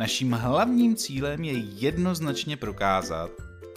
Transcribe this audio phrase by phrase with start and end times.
[0.00, 3.30] Naším hlavním cílem je jednoznačně prokázat,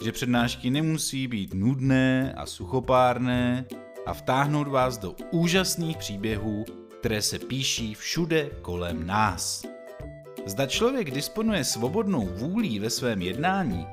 [0.04, 3.64] že přednášky nemusí být nudné a suchopárné
[4.06, 6.64] a vtáhnout vás do úžasných příběhů,
[7.00, 9.64] které se píší všude kolem nás.
[10.46, 13.86] Zda člověk disponuje svobodnou vůlí ve svém jednání,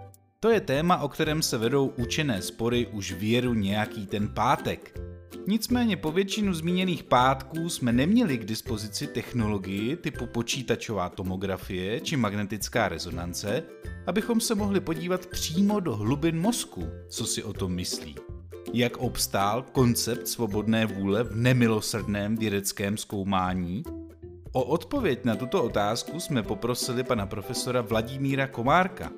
[0.44, 5.00] to je téma, o kterém se vedou učené spory už věru nějaký ten pátek.
[5.48, 12.90] Nicméně po většinu zmíněných pátků jsme neměli k dispozici technologii typu počítačová tomografie či magnetická
[12.90, 13.64] rezonance,
[14.08, 18.16] abychom se mohli podívat přímo do hlubin mozku, co si o tom myslí.
[18.74, 23.84] Jak obstál koncept svobodné vůle v nemilosrdném vědeckém zkoumání?
[24.52, 29.12] O odpověď na tuto otázku jsme poprosili pana profesora Vladimíra Komárka,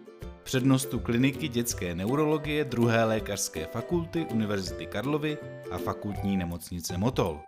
[0.44, 5.38] přednostu kliniky dětské neurologie druhé lékařské fakulty Univerzity Karlovy
[5.72, 7.39] a fakultní nemocnice Motol.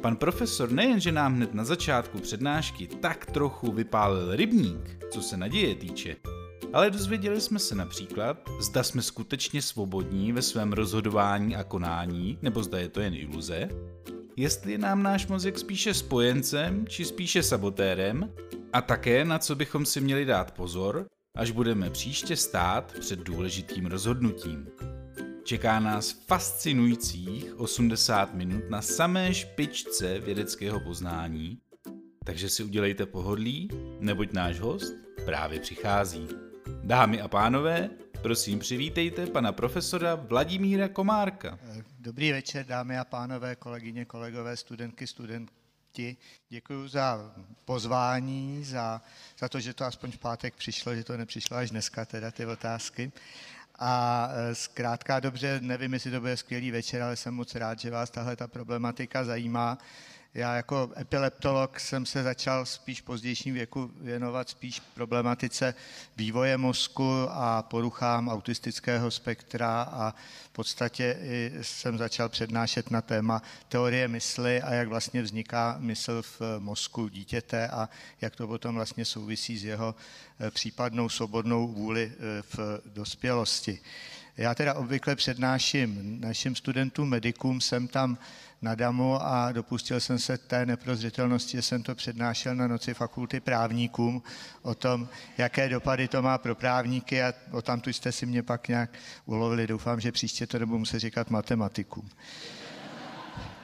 [0.00, 5.74] Pan profesor nejenže nám hned na začátku přednášky tak trochu vypálil rybník, co se naděje
[5.74, 6.16] týče,
[6.72, 12.62] ale dozvěděli jsme se například, zda jsme skutečně svobodní ve svém rozhodování a konání, nebo
[12.62, 13.68] zda je to jen iluze,
[14.36, 18.32] jestli je nám náš mozek spíše spojencem, či spíše sabotérem,
[18.72, 21.06] a také na co bychom si měli dát pozor,
[21.38, 24.68] až budeme příště stát před důležitým rozhodnutím.
[25.44, 31.58] Čeká nás fascinujících 80 minut na samé špičce vědeckého poznání,
[32.24, 33.68] takže si udělejte pohodlí,
[34.00, 34.94] neboť náš host
[35.24, 36.28] právě přichází.
[36.84, 37.90] Dámy a pánové,
[38.22, 41.58] prosím přivítejte pana profesora Vladimíra Komárka.
[41.98, 45.57] Dobrý večer, dámy a pánové, kolegyně, kolegové, studentky, studenti.
[46.48, 47.34] Děkuji za
[47.64, 49.02] pozvání, za,
[49.38, 52.46] za to, že to aspoň v pátek přišlo, že to nepřišlo až dneska, teda ty
[52.46, 53.12] otázky.
[53.78, 57.90] A e, zkrátka dobře, nevím, jestli to bude skvělý večer, ale jsem moc rád, že
[57.90, 59.78] vás tahle ta problematika zajímá.
[60.34, 65.74] Já jako epileptolog jsem se začal spíš v pozdějším věku věnovat spíš problematice
[66.16, 71.18] vývoje mozku a poruchám autistického spektra a v podstatě
[71.62, 77.68] jsem začal přednášet na téma teorie mysli a jak vlastně vzniká mysl v mozku dítěte
[77.68, 77.88] a
[78.20, 79.94] jak to potom vlastně souvisí s jeho
[80.40, 83.80] eh, případnou svobodnou vůli eh, v dospělosti.
[84.38, 88.18] Já teda obvykle přednáším našim studentům, medikům, jsem tam
[88.62, 93.40] na DAMu a dopustil jsem se té neprozřetelnosti, že jsem to přednášel na noci fakulty
[93.40, 94.22] právníkům
[94.62, 98.42] o tom, jaké dopady to má pro právníky a o tam tu jste si mě
[98.42, 98.90] pak nějak
[99.26, 99.66] ulovili.
[99.66, 102.10] Doufám, že příště to nebudu muset říkat matematikům.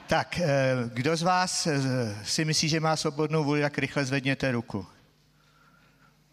[0.07, 1.79] Tak, eh, kdo z vás eh,
[2.23, 4.85] si myslí, že má svobodnou vůli, tak rychle zvedněte ruku.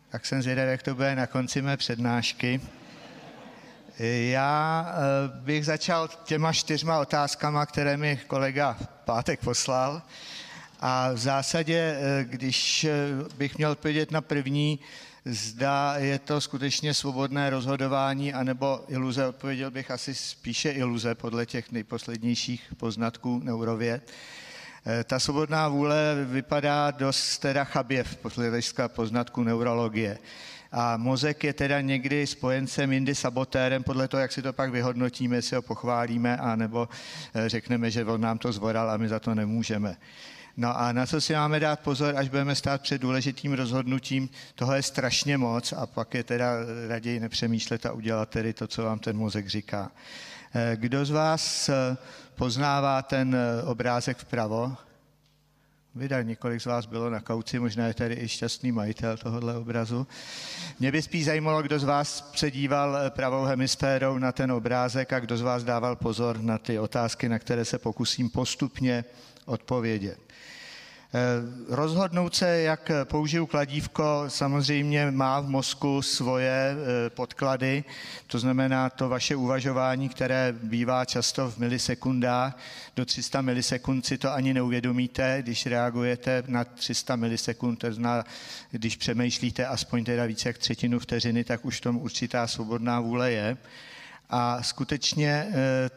[0.09, 2.61] Tak jsem zvědavý, jak to bude na konci mé přednášky.
[3.99, 10.03] Já eh, bych začal těma čtyřma otázkama, které mi kolega Pátek poslal.
[10.81, 12.93] A v zásadě, eh, když eh,
[13.37, 14.81] bych měl odpovědět na první,
[15.25, 21.73] zda je to skutečně svobodné rozhodování, anebo iluze, odpověděl bych asi spíše iluze podle těch
[21.73, 24.11] nejposlednějších poznatků neurověd.
[25.05, 30.19] Ta svobodná vůle vypadá dost teda chabě v hlediska poznatku neurologie
[30.73, 35.37] a mozek je teda někdy spojencem, jindy sabotérem, podle toho, jak si to pak vyhodnotíme,
[35.37, 36.89] jestli ho pochválíme, anebo
[37.35, 39.97] eh, řekneme, že on nám to zvoral a my za to nemůžeme.
[40.57, 44.75] No a na co si máme dát pozor, až budeme stát před důležitým rozhodnutím, toho
[44.75, 46.53] je strašně moc a pak je teda
[46.89, 49.91] raději nepřemýšlet a udělat tedy to, co vám ten mozek říká.
[50.55, 51.97] Eh, kdo z vás eh,
[52.35, 54.77] poznává ten obrázek vpravo?
[55.95, 60.07] Vydal několik z vás bylo na kauci, možná je tady i šťastný majitel tohohle obrazu.
[60.81, 65.37] Mě by spíš zajímalo, kdo z vás předíval pravou hemisférou na ten obrázek a kdo
[65.37, 69.05] z vás dával pozor na ty otázky, na které se pokusím postupně
[69.47, 70.19] odpovědět.
[71.15, 77.85] Eh, rozhodnout se, jak použiju kladívko, samozřejmě má v mozku svoje eh, podklady,
[78.27, 82.59] to znamená to vaše uvažování, které bývá často v milisekundách.
[82.97, 88.25] Do 300 milisekund si to ani neuvědomíte, když reagujete na 300 milisekund, to znamená,
[88.71, 93.57] když přemýšlíte aspoň teda více jak třetinu vteřiny, tak už tom určitá svobodná vůle je.
[94.33, 95.47] A skutečně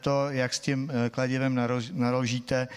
[0.02, 1.60] to, jak s tím kladivem
[1.94, 2.68] naložíte,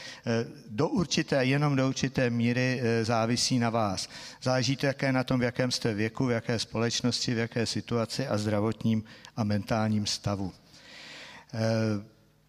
[0.71, 4.09] do určité, jenom do určité míry závisí na vás.
[4.43, 8.39] Záleží také na tom, v jakém jste věku, v jaké společnosti, v jaké situaci a
[8.39, 9.05] zdravotním
[9.37, 10.53] a mentálním stavu.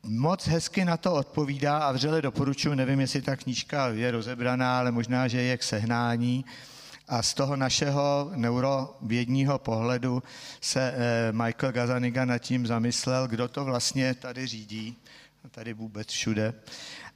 [0.03, 4.91] Moc hezky na to odpovídá a vřele doporučuji, nevím, jestli ta knížka je rozebraná, ale
[4.91, 6.45] možná, že je k sehnání.
[7.09, 10.23] A z toho našeho neurovědního pohledu
[10.61, 14.95] se eh, Michael Gazaniga nad tím zamyslel, kdo to vlastně tady řídí,
[15.51, 16.53] tady vůbec všude.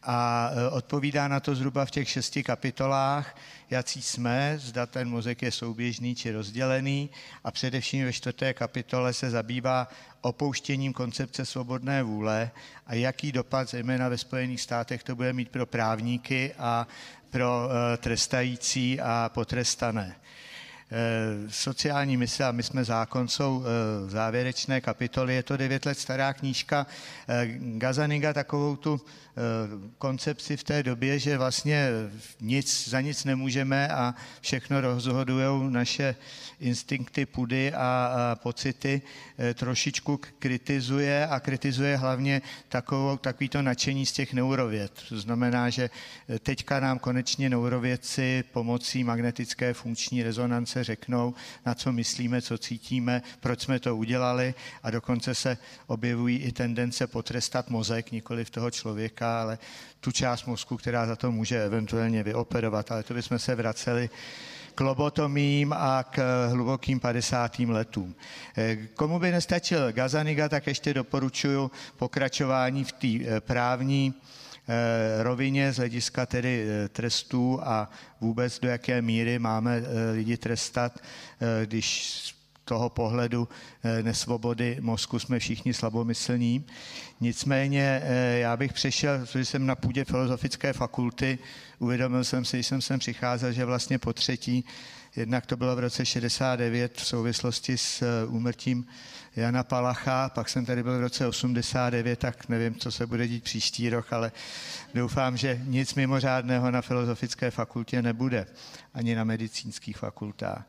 [0.05, 3.35] A eh, odpovídá na to zhruba v těch šesti kapitolách,
[3.69, 7.09] jaký jsme, zda ten mozek je souběžný či rozdělený
[7.43, 9.87] a především ve čtvrté kapitole se zabývá
[10.21, 12.51] opouštěním koncepce svobodné vůle
[12.87, 16.87] a jaký dopad, zejména ve Spojených státech, to bude mít pro právníky a
[17.29, 20.15] pro eh, trestající a potrestané.
[20.95, 25.35] Eh, sociální mysl a my jsme zákon jsou eh, závěrečné kapitoly.
[25.35, 26.87] Je to devět let stará knížka
[27.57, 29.01] Gazaniga takovou tu
[29.97, 31.89] koncepci v té době, že vlastně
[32.41, 36.15] nic, za nic nemůžeme a všechno rozhodují naše
[36.59, 39.01] instinkty pudy a, pocity,
[39.53, 44.91] trošičku kritizuje a kritizuje hlavně takovou, takovýto nadšení z těch neurověd.
[45.09, 45.89] To znamená, že
[46.39, 51.33] teďka nám konečně neurovědci pomocí magnetické funkční rezonance řeknou,
[51.65, 54.53] na co myslíme, co cítíme, proč jsme to udělali
[54.83, 55.57] a dokonce se
[55.87, 59.57] objevují i tendence potrestat mozek, nikoli v toho člověka, ale
[59.99, 62.91] tu část mozku, která za to může eventuálně vyoperovat.
[62.91, 64.09] Ale to bychom se vraceli
[64.75, 67.59] k lobotomím a k hlubokým 50.
[67.59, 68.15] letům.
[68.95, 74.42] Komu by nestačil Gazaniga, tak ještě doporučuji pokračování v té eh, právní eh,
[75.21, 77.89] rovině z hlediska tedy eh, trestů a
[78.21, 79.81] vůbec do jaké míry máme
[80.13, 80.99] lidi trestat,
[81.65, 83.47] když toho pohledu
[84.01, 86.65] nesvobody mozku jsme všichni slabomyslní.
[87.21, 88.01] Nicméně
[88.39, 91.39] já bych přešel, protože jsem na půdě filozofické fakulty,
[91.79, 94.65] uvědomil jsem si, když jsem sem přicházel, že vlastně po třetí,
[95.15, 98.85] jednak to bylo v roce 69 v souvislosti s úmrtím
[99.35, 103.43] Jana Palacha, pak jsem tady byl v roce 89, tak nevím, co se bude dít
[103.43, 104.31] příští rok, ale
[104.93, 108.45] doufám, že nic mimořádného na filozofické fakultě nebude,
[108.93, 110.65] ani na medicínských fakultách.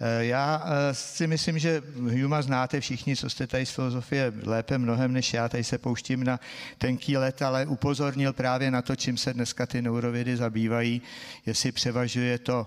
[0.00, 1.82] Eh, já eh, si myslím, že
[2.22, 6.24] Huma znáte všichni, co jste tady z filozofie lépe mnohem než já, tady se pouštím
[6.24, 6.40] na
[6.78, 11.02] tenký let, ale upozornil právě na to, čím se dneska ty neurovědy zabývají,
[11.46, 12.66] jestli převažuje to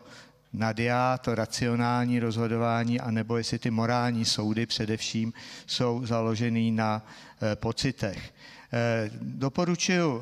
[0.58, 5.34] nad já, to racionální rozhodování, anebo jestli ty morální soudy především
[5.68, 7.06] jsou založený na
[7.42, 8.34] e, pocitech.
[8.74, 10.22] E, doporučuji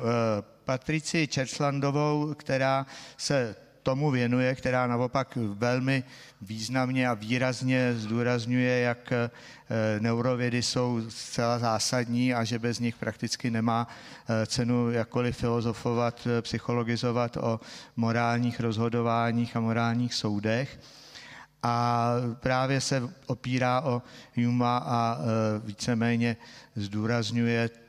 [0.64, 2.86] Patrici Čerslandovou, která
[3.16, 6.04] se tomu věnuje, která naopak velmi
[6.40, 9.30] významně a výrazně zdůrazňuje, jak eh,
[10.00, 16.42] neurovědy jsou zcela zásadní a že bez nich prakticky nemá eh, cenu jakkoliv filozofovat, eh,
[16.42, 17.60] psychologizovat o
[17.96, 20.80] morálních rozhodováních a morálních soudech.
[21.62, 22.08] A
[22.40, 24.02] právě se opírá o
[24.36, 25.18] Huma a
[25.64, 26.36] víceméně
[26.76, 27.83] zdůrazňuje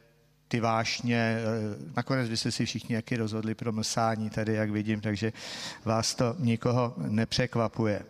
[0.56, 1.18] ty vášně.
[1.18, 1.44] Eh,
[1.96, 5.34] nakonec byste si všichni jaký rozhodli pro mlsání tady, jak vidím, takže
[5.86, 8.02] vás to nikoho nepřekvapuje.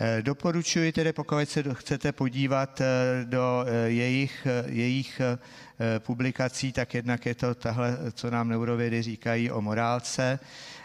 [0.00, 5.20] Eh, doporučuji tedy, pokud se chcete podívat eh, do jejich, jejich
[5.98, 10.38] publikací, tak jednak je to tahle, co nám neurovědy říkají o morálce,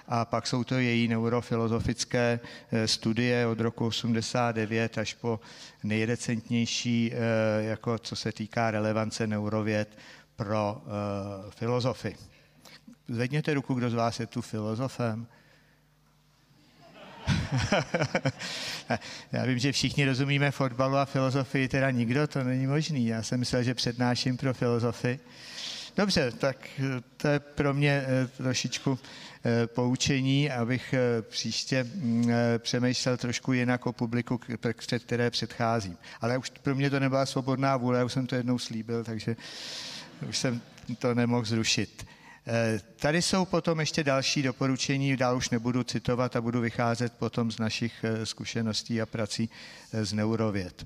[0.07, 2.39] a pak jsou to její neurofilozofické
[2.85, 5.39] studie od roku 89 až po
[5.83, 7.13] nejrecentnější,
[7.59, 9.97] jako co se týká relevance neurověd
[10.37, 12.15] pro uh, filozofy.
[13.07, 15.27] Zvedněte ruku, kdo z vás je tu filozofem.
[19.31, 23.07] Já vím, že všichni rozumíme fotbalu a filozofii, teda nikdo, to není možný.
[23.07, 25.19] Já jsem myslel, že přednáším pro filozofy.
[25.97, 28.99] Dobře, tak eh, to je pro mě eh, trošičku
[29.65, 34.39] poučení, abych příště mm, přemýšlel trošku jinak o publiku,
[34.77, 35.97] před které předcházím.
[36.21, 39.35] Ale už pro mě to nebyla svobodná vůle, já už jsem to jednou slíbil, takže
[40.29, 40.61] už jsem
[40.99, 42.05] to nemohl zrušit.
[42.49, 47.51] Eh, tady jsou potom ještě další doporučení, dál už nebudu citovat a budu vycházet potom
[47.51, 49.49] z našich eh, zkušeností a prací
[49.93, 50.85] eh, z neurověd.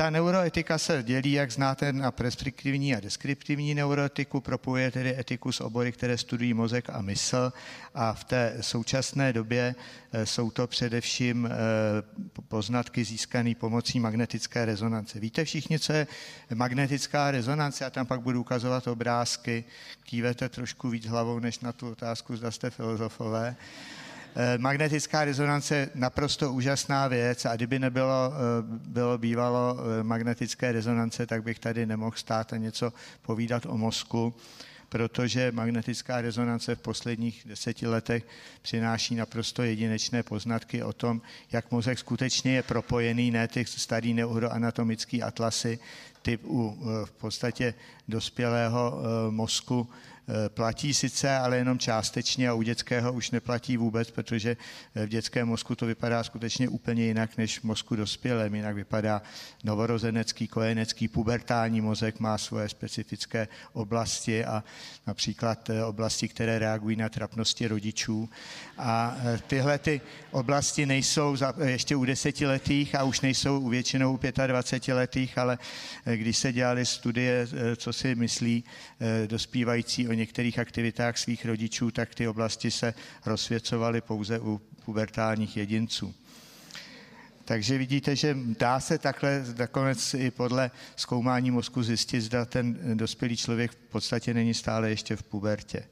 [0.00, 5.60] Ta neuroetika se dělí, jak znáte, na preskriptivní a deskriptivní neuroetiku, propojuje tedy etiku s
[5.60, 7.52] obory, které studují mozek a mysl
[7.94, 9.74] a v té současné době
[10.12, 11.52] eh, jsou to především eh,
[12.48, 15.20] poznatky získané pomocí magnetické rezonance.
[15.20, 16.06] Víte všichni, co je
[16.54, 17.84] magnetická rezonance?
[17.84, 19.64] Já tam pak budu ukazovat obrázky,
[20.02, 23.56] kývete trošku víc hlavou, než na tu otázku, zda jste filozofové.
[24.58, 28.32] Magnetická rezonance naprosto úžasná věc a kdyby nebylo
[28.86, 34.34] bylo bývalo magnetické rezonance, tak bych tady nemohl stát a něco povídat o mozku
[34.90, 38.26] protože magnetická rezonance v posledních deseti letech
[38.62, 41.22] přináší naprosto jedinečné poznatky o tom,
[41.52, 45.78] jak mozek skutečně je propojený, ne ty starý neuroanatomický atlasy,
[46.22, 47.74] typ u v podstatě
[48.08, 50.09] dospělého mozku Eh,
[50.48, 54.56] platí sice, ale jenom částečně a u dětského už neplatí vůbec, protože
[54.94, 58.54] v dětském mozku to vypadá skutečně úplně jinak než v mozku dospělém.
[58.54, 59.22] Jinak vypadá
[59.64, 64.64] novorozenecký, kojenecký, pubertální mozek má svoje specifické oblasti a
[65.06, 68.28] například eh, oblasti, které reagují na trapnosti rodičů.
[68.78, 74.20] A eh, tyhle ty oblasti nejsou ještě u desetiletých a už nejsou u většinou u
[74.46, 75.58] 25 letých, ale
[76.14, 78.64] když se dělali studie, co si myslí
[79.26, 82.94] dospívající o některých aktivitách svých rodičů, tak ty oblasti se
[83.26, 86.14] rozsvěcovaly pouze u pubertálních jedinců.
[87.44, 93.36] Takže vidíte, že dá se takhle nakonec i podle zkoumání mozku zjistit, zda ten dospělý
[93.36, 95.82] člověk v podstatě není stále ještě v pubertě.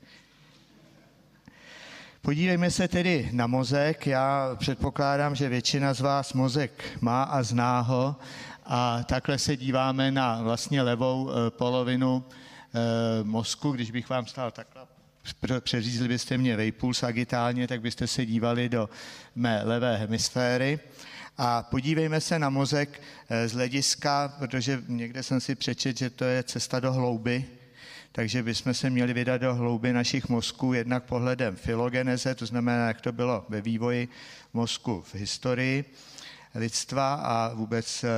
[2.23, 4.07] Podívejme se tedy na mozek.
[4.07, 8.17] Já předpokládám, že většina z vás mozek má a zná ho
[8.67, 12.25] a takhle se díváme na vlastně levou eh, polovinu
[13.23, 14.87] mozku, když bych vám stál takhle,
[15.61, 18.89] přeřízli byste mě vejpůl sagitálně, tak byste se dívali do
[19.35, 20.81] mé levé hemisféry.
[21.39, 26.25] A podívejme se na mozek eh, z hlediska, protože někde jsem si přečet, že to
[26.25, 27.45] je cesta do hlouby,
[28.13, 33.01] takže bychom se měli vydat do hlouby našich mozků jednak pohledem filogeneze, to znamená, jak
[33.01, 34.09] to bylo ve vývoji
[34.53, 35.85] mozku v historii,
[36.59, 38.09] lidstva a vůbec eh,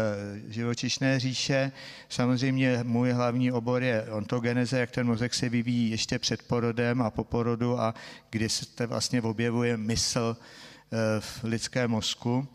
[0.48, 1.72] živočišné říše.
[2.08, 7.10] Samozřejmě můj hlavní obor je ontogeneze, jak ten mozek se vyvíjí ještě před porodem a
[7.10, 7.94] po porodu a
[8.30, 12.48] kdy se vlastně objevuje mysl eh, v lidském mozku.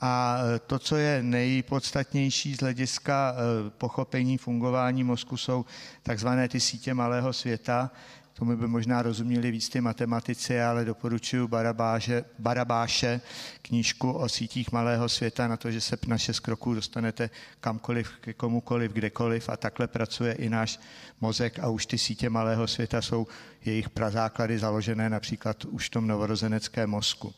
[0.00, 3.34] A eh, to, co je nejpodstatnější z hlediska
[3.78, 5.64] pochopení fungování mozku, jsou
[6.02, 7.90] takzvané ty sítě malého světa,
[8.34, 13.20] Tomu by možná rozuměli víc ty matematici, ale doporučuji Barabáše, Barabáše,
[13.62, 18.32] knížku o sítích malého světa na to, že se na šest kroků dostanete kamkoliv, ke
[18.32, 20.80] komukoliv, kdekoliv a takhle pracuje i náš
[21.20, 23.26] mozek a už ty sítě malého světa jsou
[23.64, 27.34] jejich prazáklady založené například už v tom novorozeneckém mozku.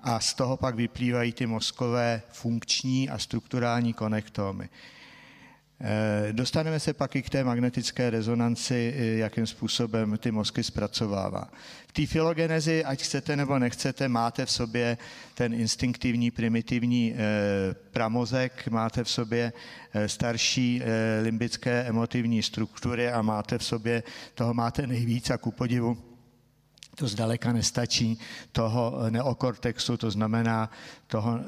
[0.00, 4.68] A z toho pak vyplývají ty mozkové funkční a strukturální konektomy.
[5.82, 11.48] Eh, dostaneme se pak i k té magnetické rezonanci, eh, jakým způsobem ty mozky zpracovává.
[11.88, 14.98] V té filogenezi, ať chcete nebo nechcete, máte v sobě
[15.34, 17.18] ten instinktivní, primitivní eh,
[17.90, 19.52] pramozek, máte v sobě
[20.06, 20.82] starší
[21.22, 24.02] limbické emotivní struktury a máte v sobě,
[24.34, 26.09] toho máte nejvíc a ku podivu
[26.94, 28.18] to zdaleka nestačí
[28.52, 30.70] toho neokortexu, to znamená
[31.06, 31.44] toho eh,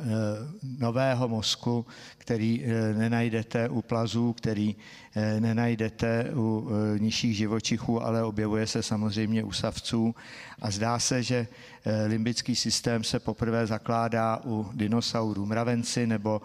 [0.78, 1.86] nového mozku,
[2.18, 5.01] který eh, nenajdete u plazů, který eh,
[5.40, 10.14] nenajdete u nižších živočichů, ale objevuje se samozřejmě u savců.
[10.62, 11.46] A zdá se, že
[12.06, 15.46] limbický systém se poprvé zakládá u dinosaurů.
[15.46, 16.42] Mravenci nebo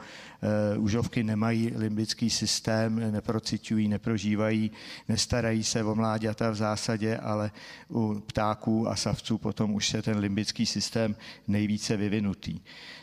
[0.77, 4.71] užovky nemají limbický systém, neprocitují, neprožívají,
[5.09, 7.51] nestarají se o mláďata v zásadě, ale
[7.89, 11.15] u ptáků a savců potom už se ten limbický systém
[11.47, 12.59] nejvíce vyvinutý.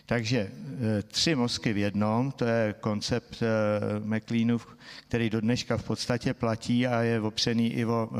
[0.07, 4.77] Takže eh, tři mozky v jednom, to je koncept eh, McLeanův,
[5.09, 8.19] který do dneška v podstatě platí a je opřený i o eh,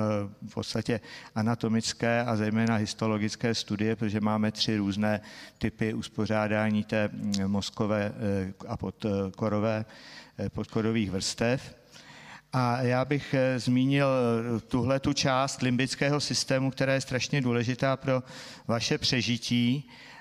[0.49, 1.01] v podstatě
[1.35, 5.21] anatomické a zejména histologické studie, protože máme tři různé
[5.59, 8.13] typy uspořádání té mm, mozkové
[8.69, 9.85] a podkorové,
[10.49, 11.75] podkorových vrstev.
[12.53, 14.09] A já bych zmínil
[14.69, 18.23] tuhle tu část limbického systému, která je strašně důležitá pro
[18.69, 20.14] vaše přežití Eh,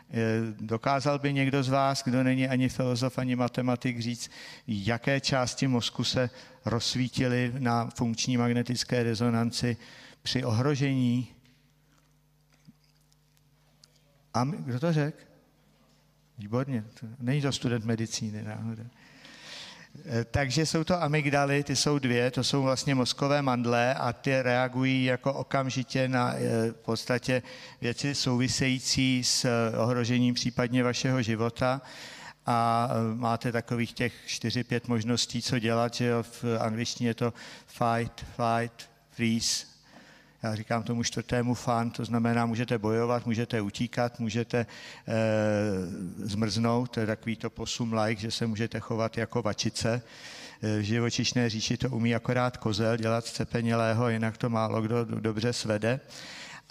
[0.59, 4.31] dokázal by někdo z vás, kdo není ani filozof, ani matematik, říct,
[4.67, 6.29] jaké části mozku se
[6.65, 9.77] rozsvítily na funkční magnetické rezonanci
[10.21, 11.27] při ohrožení?
[14.33, 15.17] A kdo to řekl?
[16.37, 16.85] Výborně.
[17.19, 18.85] Není to student medicíny náhodou.
[20.05, 24.41] Eh, takže jsou to amygdaly, ty jsou dvě, to jsou vlastně mozkové mandle a ty
[24.41, 27.41] reagují jako okamžitě na eh, v podstatě
[27.81, 31.81] věci související s eh, ohrožením případně vašeho života.
[32.45, 37.33] A máte takových těch 4-5 možností, co dělat, že v angličtině je to
[37.67, 39.65] fight, fight, freeze,
[40.43, 44.65] já říkám tomu čtvrtému fan, to znamená, můžete bojovat, můžete utíkat, můžete e,
[46.17, 50.01] zmrznout, to je takový to posum like, že se můžete chovat jako vačice.
[50.63, 55.53] Eh, v živočišné říši to umí akorát kozel dělat cepenělého, jinak to málo kdo dobře
[55.53, 55.99] svede.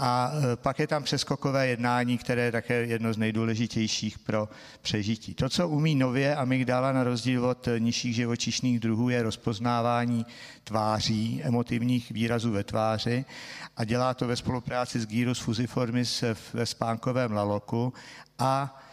[0.05, 4.49] A e, pak je tam přeskokové jednání, které je také jedno z nejdůležitějších pro
[4.83, 5.35] přežití.
[5.35, 10.27] To, co umí nově amygdala na rozdíl od nižších živočišných druhů, je rozpoznávání
[10.65, 13.25] tváří, emotivních výrazů ve tváři
[13.77, 17.93] a dělá to ve spolupráci s Gyrus fusiformis ve spánkovém laloku
[18.39, 18.92] a e,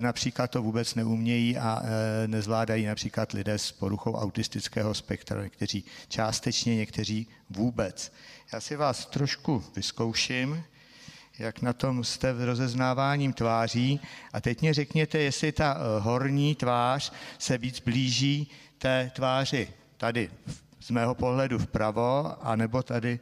[0.00, 6.76] například to vůbec neumějí a e, nezvládají například lidé s poruchou autistického spektra, někteří částečně,
[6.76, 8.12] někteří vůbec.
[8.52, 10.64] Já si vás trošku vyzkouším,
[11.38, 14.00] jak na tom jste v rozeznáváním tváří.
[14.32, 20.30] A teď mě řekněte, jestli ta eh, horní tvář se víc blíží té tváři tady
[20.80, 23.20] z mého pohledu vpravo, anebo tady,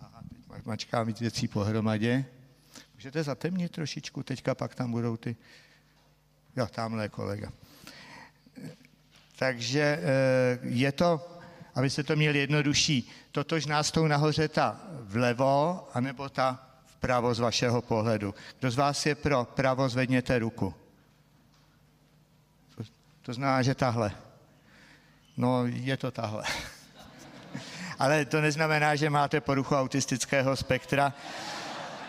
[0.00, 0.22] aha,
[0.54, 2.24] teď mačkám víc věcí pohromadě.
[3.02, 5.36] Můžete zatemnit trošičku, teďka pak tam budou ty,
[6.56, 7.52] jo, tamhle kolega.
[9.36, 11.32] Takže eh, je to
[11.74, 17.82] abyste to měli jednodušší, totožná s tou nahoře ta vlevo, anebo ta vpravo z vašeho
[17.82, 18.34] pohledu.
[18.58, 20.74] Kdo z vás je pro pravo, zvedněte ruku.
[23.22, 24.12] To znamená, že tahle.
[25.36, 26.44] No, je to tahle.
[27.98, 31.14] Ale to neznamená, že máte poruchu autistického spektra.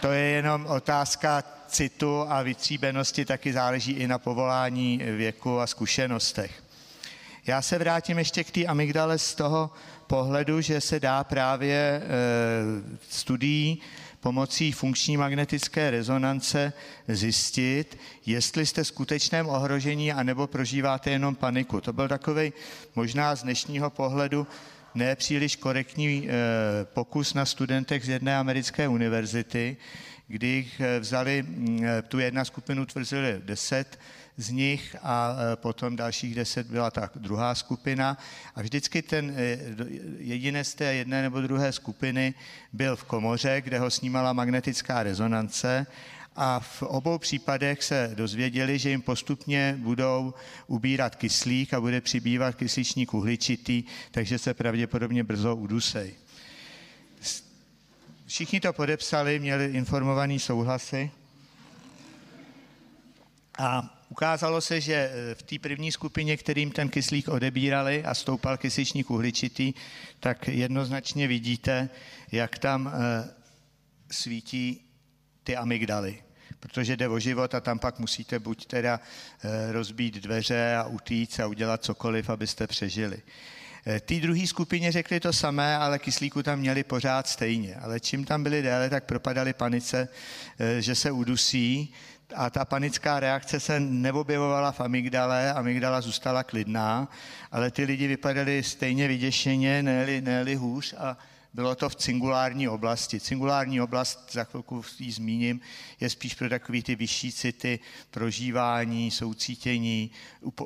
[0.04, 6.64] To je jenom otázka citu a vytříbenosti, taky záleží i na povolání, věku a zkušenostech.
[7.48, 9.72] Já se vrátím ještě k té amygdale z toho
[10.08, 12.02] pohledu, že se dá právě e,
[13.10, 13.82] studií
[14.20, 16.74] pomocí funkční magnetické rezonance
[17.08, 21.82] zjistit, jestli jste v skutečném ohrožení anebo prožíváte jenom paniku.
[21.82, 22.54] To byl takový
[22.96, 24.48] možná z dnešního pohledu
[24.96, 26.32] nepříliš korektní e,
[26.86, 29.78] pokus na studentech z jedné americké univerzity,
[30.28, 31.46] kdy eh, vzali
[32.08, 34.00] tu jedna skupinu tvrzili 10
[34.38, 38.18] z nich a potom dalších deset byla ta druhá skupina.
[38.56, 39.36] A vždycky ten
[40.18, 42.34] jedinec z té jedné nebo druhé skupiny
[42.74, 45.86] byl v komoře, kde ho snímala magnetická rezonance
[46.36, 50.34] a v obou případech se dozvěděli, že jim postupně budou
[50.68, 56.14] ubírat kyslík a bude přibývat kysličník uhličitý, takže se pravděpodobně brzo udusej.
[58.26, 61.12] Všichni to podepsali, měli informovaný souhlasy
[63.58, 68.58] a Ukázalo se, že eh, v té první skupině, kterým ten kyslík odebírali a stoupal
[68.58, 69.74] kysličník uhličitý,
[70.20, 71.90] tak jednoznačně vidíte,
[72.32, 73.34] jak tam eh,
[74.12, 74.86] svítí
[75.44, 76.23] ty amygdaly
[76.64, 81.40] protože jde o život a tam pak musíte buď teda eh, rozbít dveře a utíct
[81.40, 83.18] a udělat cokoliv, abyste přežili.
[84.06, 87.76] Té druhé skupině řekli to samé, ale kyslíku tam měli pořád stejně.
[87.76, 90.08] Ale čím tam byli déle, tak propadali panice,
[90.80, 91.94] že se udusí
[92.36, 97.08] a ta panická reakce se neobjevovala v amygdale, amygdala zůstala klidná,
[97.52, 101.18] ale ty lidi vypadali stejně vyděšeně, ne-li, ne hůř a
[101.54, 103.20] bylo to v cingulární oblasti.
[103.20, 105.62] Cingulární oblast, za chvilku ji zmíním,
[106.00, 107.80] je spíš pro takový ty vyšší city,
[108.12, 110.12] prožívání, soucítění,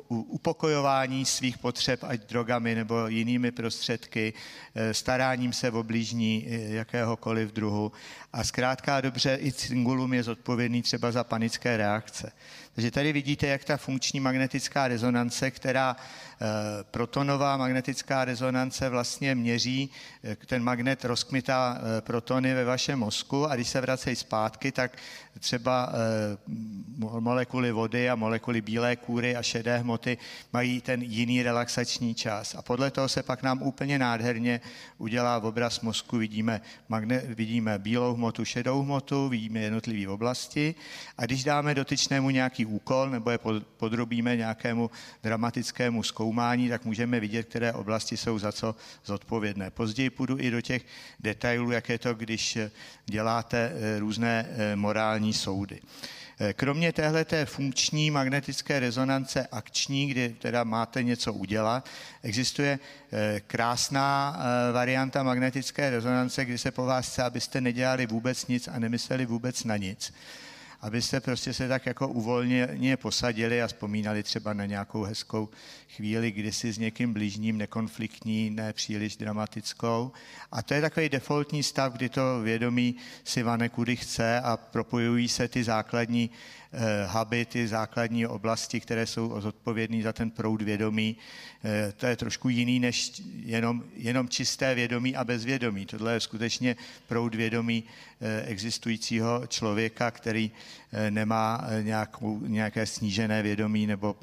[0.08, 4.32] upokojování svých potřeb, ať drogami nebo jinými prostředky,
[4.74, 7.92] eh, staráním se o blížní eh, jakéhokoliv druhu.
[8.32, 12.32] A zkrátka dobře, i cingulum je zodpovědný třeba za panické reakce.
[12.78, 16.46] Takže tady vidíte, jak ta funkční magnetická rezonance, která eh,
[16.90, 19.90] protonová magnetická rezonance vlastně měří,
[20.46, 24.96] ten magnet rozkmitá protony ve vašem mozku a když se vracejí zpátky, tak
[25.38, 25.92] třeba
[27.20, 30.18] molekuly vody a molekuly bílé kůry a šedé hmoty
[30.52, 32.54] mají ten jiný relaxační čas.
[32.54, 34.60] A podle toho se pak nám úplně nádherně
[34.98, 36.18] udělá obraz mozku.
[36.18, 40.74] Vidíme, magne, vidíme bílou hmotu, šedou hmotu, vidíme jednotlivé oblasti
[41.18, 43.38] a když dáme dotyčnému nějaký úkol nebo je
[43.76, 44.90] podrobíme nějakému
[45.22, 49.70] dramatickému zkoumání, tak můžeme vidět, které oblasti jsou za co zodpovědné.
[49.70, 50.86] Později půjdu i do těch
[51.20, 52.58] detailů, jak je to, když
[53.06, 55.80] děláte eh, různé eh, morální soudy.
[56.40, 61.88] Eh, kromě téhle funkční magnetické rezonance akční, kdy teda máte něco udělat,
[62.22, 62.78] existuje
[63.12, 68.68] eh, krásná eh, varianta magnetické rezonance, kdy se po vás chce, abyste nedělali vůbec nic
[68.68, 70.12] a nemysleli vůbec na nic
[70.80, 75.48] abyste prostě se tak jako uvolně posadili a vzpomínali třeba na nějakou hezkou
[75.96, 80.12] chvíli, kdy si s někým blížním, nekonfliktní, ne příliš dramatickou.
[80.52, 85.28] A to je takový defaultní stav, kdy to vědomí si vane kudy chce a propojují
[85.28, 86.30] se ty základní
[87.06, 91.16] huby, ty základní oblasti, které jsou zodpovědné za ten proud vědomí.
[91.96, 95.86] To je trošku jiný než jenom, jenom čisté vědomí a bezvědomí.
[95.86, 96.76] Tohle je skutečně
[97.06, 97.84] proud vědomí
[98.44, 100.50] existujícího člověka, který
[101.10, 104.16] nemá nějakou, nějaké snížené vědomí nebo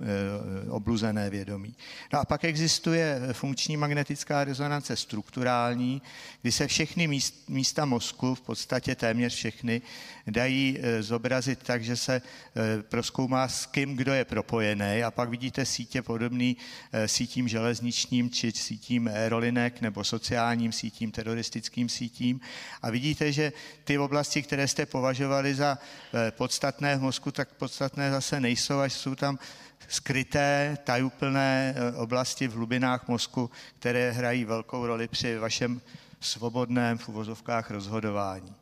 [0.70, 1.76] obluzené vědomí.
[2.14, 6.02] No a pak existuje funkční magnetická rezonance strukturální,
[6.42, 9.82] kdy se všechny místa mozku, v podstatě téměř všechny,
[10.28, 12.22] dají zobrazit tak, že se
[12.82, 16.58] proskoumá s kým, kdo je propojený a pak vidíte sítě podobný
[16.91, 22.39] e, sítím železničním či sítím aerolinek nebo sociálním sítím, teroristickým sítím
[22.82, 25.78] a vidíte, že ty oblasti, které jste považovali za
[26.30, 29.39] podstatné v mozku, tak podstatné zase nejsou, až jsou tam
[29.88, 35.82] skryté, tajuplné oblasti v hlubinách mozku, které hrají velkou roli při vašem
[36.19, 38.56] svobodném v uvozovkách rozhodování.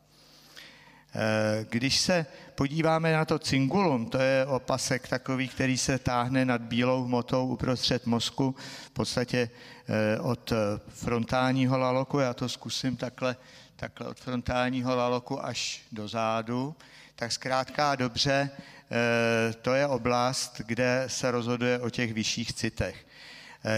[1.16, 6.60] Eh, když se podíváme na to cingulum, to je opasek takový, který se táhne nad
[6.60, 8.54] bílou hmotou uprostřed mozku,
[8.86, 9.50] v podstatě
[9.88, 10.52] eh, od
[10.88, 13.36] frontálního laloku, já to zkusím takhle,
[13.76, 16.76] takhle od frontálního laloku až do zádu,
[17.16, 23.06] tak zkrátka a dobře, eh, to je oblast, kde se rozhoduje o těch vyšších citech.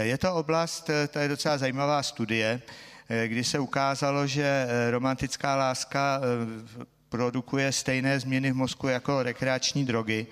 [0.01, 2.61] Je to oblast, to je docela zajímavá studie,
[3.27, 6.21] kdy se ukázalo, že romantická láska
[7.17, 10.27] produkuje stejné změny v mozku jako rekreační drogy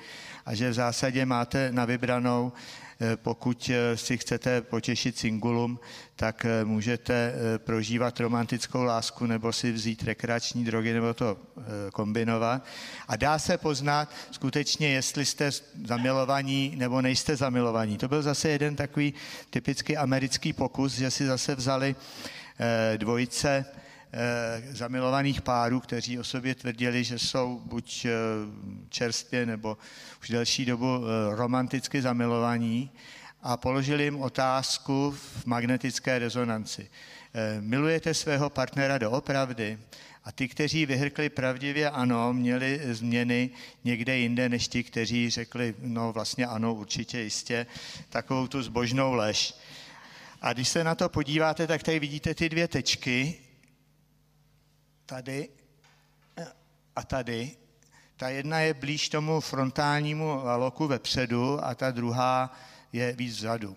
[0.46, 2.54] a že v zásadě máte na vybranou,
[3.02, 5.80] eh, pokud eh, si chcete potěšit singulum,
[6.16, 11.38] tak eh, můžete prožívat romantickou lásku nebo si vzít rekreační drogy nebo to
[11.94, 12.66] kombinovat.
[13.08, 15.50] A dá se poznat skutečně, jestli jste
[15.86, 17.98] zamilovaní nebo nejste zamilovaní.
[17.98, 19.14] To byl zase jeden takový
[19.50, 21.96] typicky americký pokus, že si zase vzali
[22.98, 23.66] dvojice
[24.70, 28.12] zamilovaných párů, kteří o sobě tvrdili, že jsou buď eh,
[28.90, 29.78] čerstvě nebo
[30.22, 32.92] už delší dobu eh, romanticky zamilovaní
[33.42, 36.90] a položili jim otázku v magnetické rezonanci.
[37.60, 39.78] Milujete svého partnera doopravdy?
[40.24, 43.50] A ty, kteří vyhrkli pravdivě ano, měli změny
[43.84, 47.66] někde jinde, než ti, kteří řekli, no vlastně ano, určitě jistě,
[48.10, 49.54] takovou tu zbožnou lež.
[50.42, 53.45] A když se na to podíváte, tak tady vidíte ty dvě tečky
[55.06, 55.50] tady
[56.96, 57.52] a tady.
[58.18, 62.58] Ta jedna je blíž tomu frontálnímu loku vepředu a ta druhá
[62.94, 63.76] je víc vzadu.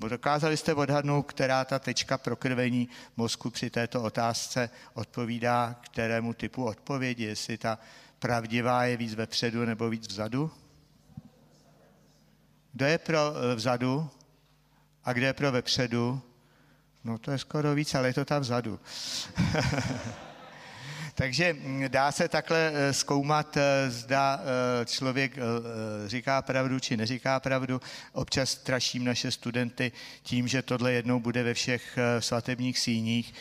[0.00, 6.64] Eh, dokázali jste odhadnout, která ta tečka prokrvení mozku při této otázce odpovídá kterému typu
[6.64, 7.78] odpovědi, jestli ta
[8.18, 10.50] pravdivá je víc vepředu nebo víc vzadu?
[12.72, 14.10] Kdo je pro eh, vzadu
[15.04, 16.22] a kde je pro vepředu?
[17.06, 18.80] No to je skoro víc, ale je to tam vzadu.
[21.14, 25.32] Takže mm, dá se takhle eh, zkoumat, eh, zda eh, člověk
[26.06, 27.80] říká pravdu či neříká pravdu.
[28.12, 29.92] Občas straším naše studenty
[30.22, 33.34] tím, že tohle jednou bude ve všech svatebních síních.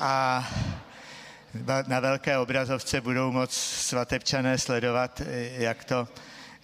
[0.00, 0.48] A
[1.86, 5.22] na velké obrazovce budou moc svatebčané sledovat,
[5.56, 6.08] jak to,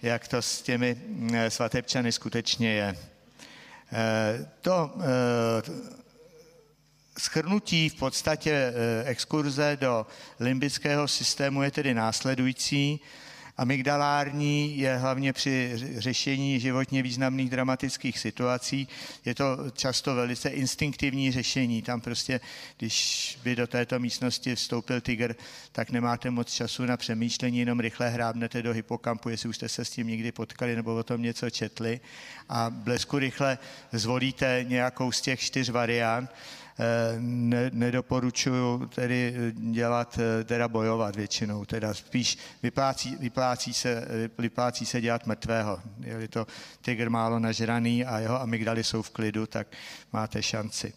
[0.01, 2.95] jak to s těmi mm, svatebčany skutečně je.
[4.61, 4.93] To
[7.19, 8.73] Schrnutí v podstatě eh,
[9.05, 10.07] exkurze do
[10.39, 12.99] limbického systému je tedy následující.
[13.57, 18.87] Amygdalární je hlavně při řešení životně významných dramatických situací.
[19.25, 21.81] Je to často velice instinktivní řešení.
[21.81, 22.39] Tam prostě,
[22.77, 25.35] když by do této místnosti vstoupil tygr,
[25.71, 29.85] tak nemáte moc času na přemýšlení, jenom rychle hrábnete do hypokampu, jestli už jste se
[29.85, 31.99] s tím někdy potkali nebo o tom něco četli
[32.49, 33.57] a blesku rychle
[33.91, 36.29] zvolíte nějakou z těch čtyř variant
[37.19, 45.27] ne, nedoporučuju tedy dělat, teda bojovat většinou, teda spíš vyplácí, vyplácí, se, vyplácí se dělat
[45.27, 45.79] mrtvého.
[46.19, 46.47] Je to
[46.81, 49.67] tygr málo nažraný a jeho amygdaly jsou v klidu, tak
[50.13, 50.93] máte šanci.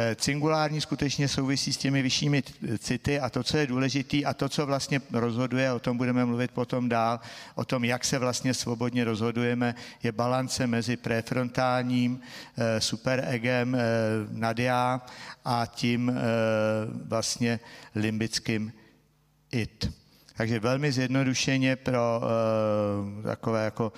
[0.00, 2.42] Eh, cingulární skutečně souvisí s těmi vyššími
[2.78, 6.50] city a to, co je důležité a to, co vlastně rozhoduje, o tom budeme mluvit
[6.50, 7.20] potom dál,
[7.54, 12.20] o tom, jak se vlastně svobodně rozhodujeme, je balance mezi prefrontálním
[12.56, 13.80] eh, superegem eh,
[14.30, 15.00] nadia
[15.44, 16.12] a tím
[17.08, 17.60] vlastně
[17.94, 18.72] limbickým
[19.50, 19.92] it.
[20.38, 23.92] Takže velmi zjednodušeně pro uh, takové jako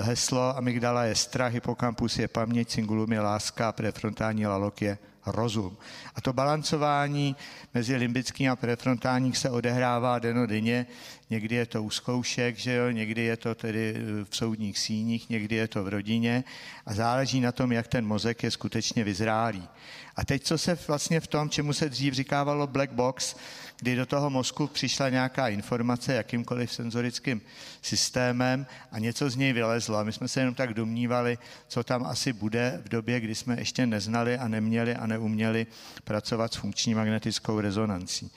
[0.00, 5.76] heslo amygdala je strach, hypokampus je paměť, cingulum je láska, prefrontální lalok je rozum.
[6.14, 7.36] A to balancování
[7.74, 10.86] mezi limbickým a prefrontálním se odehrává denodenně.
[11.30, 12.90] Někdy je to u zkoušek, že jo?
[12.90, 13.94] někdy je to tedy
[14.30, 16.44] v soudních síních, někdy je to v rodině
[16.86, 19.68] a záleží na tom, jak ten mozek je skutečně vyzrálý.
[20.16, 23.36] A teď, co se vlastně v tom, čemu se dřív říkávalo black box,
[23.80, 27.40] kdy do toho mozku přišla nějaká informace jakýmkoliv senzorickým
[27.82, 29.96] systémem a něco z něj vylezlo.
[29.98, 31.38] A my jsme se jenom tak domnívali,
[31.68, 35.66] co tam asi bude v době, kdy jsme ještě neznali a neměli a neuměli
[36.04, 38.30] pracovat s funkční magnetickou rezonancí.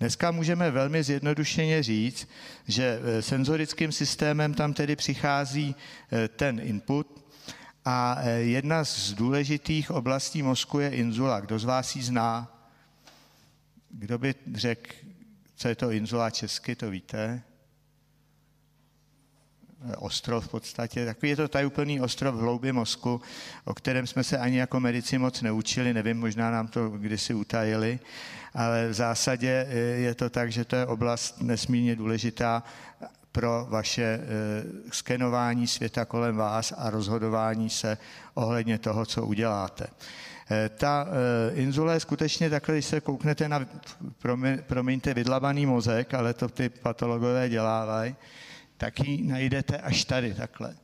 [0.00, 2.28] Dneska můžeme velmi zjednodušeně říct,
[2.68, 5.74] že e, senzorickým systémem tam tedy přichází
[6.12, 7.28] e, ten input,
[7.84, 11.40] a e, jedna z důležitých oblastí mozku je inzula.
[11.40, 12.57] Kdo z vás ji zná?
[13.90, 14.90] Kdo by řekl,
[15.54, 17.42] co je to inzula česky, to víte?
[19.96, 21.06] ostrov v podstatě.
[21.06, 23.20] Takový je to tajuplný ostrov v hloubi mozku,
[23.64, 27.98] o kterém jsme se ani jako medici moc neučili, nevím, možná nám to kdysi utajili,
[28.54, 32.62] ale v zásadě e, je to tak, že to je oblast nesmírně důležitá
[33.32, 34.20] pro vaše e,
[34.92, 37.98] skenování světa kolem vás a rozhodování se
[38.34, 39.86] ohledně toho, co uděláte.
[40.50, 43.66] Eh, ta eh, inzula je skutečně takhle, když se kouknete na,
[44.66, 48.16] promiňte, vydlabaný mozek, ale to ty patologové dělávají,
[48.76, 50.76] tak ji najdete až tady takhle.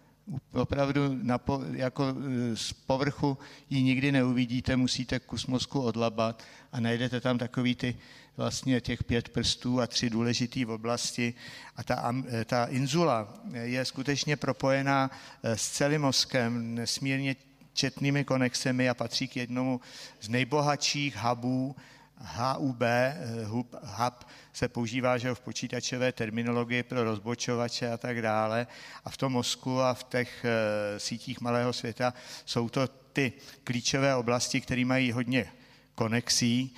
[0.52, 3.38] Opravdu na po, jako eh, z povrchu
[3.70, 7.96] ji nikdy neuvidíte, musíte kus mozku odlabat a najdete tam takový ty
[8.36, 11.34] vlastně těch pět prstů a tři důležité oblasti.
[11.76, 15.10] A ta, ta inzula je skutečně propojená
[15.42, 17.36] s celým mozkem, nesmírně
[17.74, 19.80] četnými konexemi a patří k jednomu
[20.20, 21.76] z nejbohatších hubů.
[22.18, 28.66] HUB, eh, hub, hub se používá že v počítačové terminologii pro rozbočovače a tak dále.
[29.04, 33.32] A v tom mozku a v těch eh, sítích malého světa jsou to ty
[33.64, 35.52] klíčové oblasti, které mají hodně
[35.94, 36.74] konexí,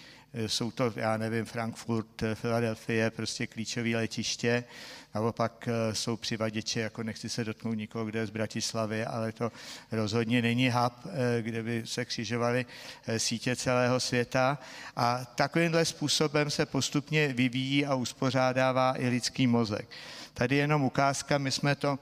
[0.46, 4.64] jsou to, já nevím, Frankfurt, eh, Filadelfie, prostě klíčové letiště.
[5.14, 9.52] Naopak eh, jsou přivaděče, jako nechci se dotknout nikoho, kde je z Bratislavy, ale to
[9.92, 10.92] rozhodně není hub,
[11.40, 12.66] kde by se křižovaly
[13.16, 14.58] sítě celého světa.
[14.96, 19.88] A takovýmhle způsobem se postupně vyvíjí a uspořádává i lidský mozek.
[20.34, 21.98] Tady jenom ukázka, my jsme to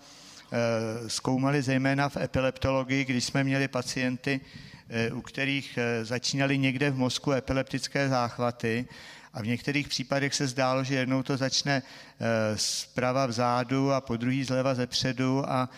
[1.06, 4.73] zkoumali zejména v epileptologii, když jsme měli pacienty, Eh,
[5.14, 8.86] u kterých eh, začínaly někde v mozku epileptické záchvaty
[9.32, 12.24] a v některých případech se zdálo, že jednou to začne eh,
[12.58, 15.68] zprava vzadu a po druhý zleva ze předu a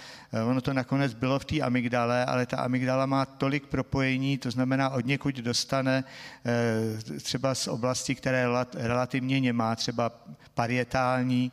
[0.47, 4.91] ono to nakonec bylo v té amygdale, ale ta amygdala má tolik propojení, to znamená
[4.91, 6.05] od někud dostane
[7.23, 10.11] třeba z oblasti, které relativně nemá, třeba
[10.55, 11.53] parietální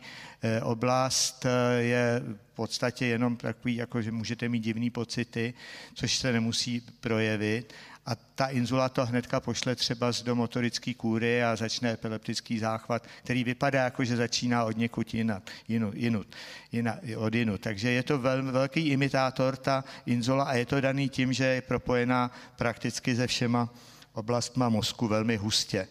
[0.63, 1.45] oblast
[1.79, 2.21] je
[2.53, 5.53] v podstatě jenom takový, jako že můžete mít divný pocity,
[5.93, 7.73] což se nemusí projevit.
[8.05, 13.43] A ta inzula to hnedka pošle třeba do motorické kůry a začne epileptický záchvat, který
[13.43, 16.27] vypadá jako, že začíná od někud jinat, jinut, jinut,
[16.71, 17.61] jinat, od jinut.
[17.61, 21.61] Takže je to vel, velký imitátor, ta inzula, a je to daný tím, že je
[21.61, 23.69] propojená prakticky se všema
[24.13, 25.87] oblastma mozku velmi hustě.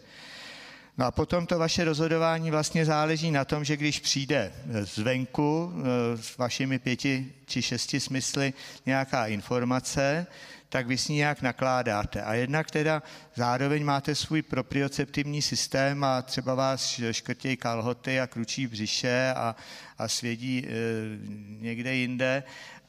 [0.97, 6.17] No a potom to vaše rozhodování vlastně záleží na tom, že když přijde zvenku eh,
[6.17, 8.53] s vašimi pěti či šesti smysly
[8.85, 10.27] nějaká informace,
[10.69, 12.21] tak vy s ní nějak nakládáte.
[12.21, 13.03] A jednak teda
[13.35, 19.55] zároveň máte svůj proprioceptivní systém a třeba vás škrtějí kalhoty a kručí břiše a,
[19.97, 20.71] a svědí e,
[21.61, 22.43] někde jinde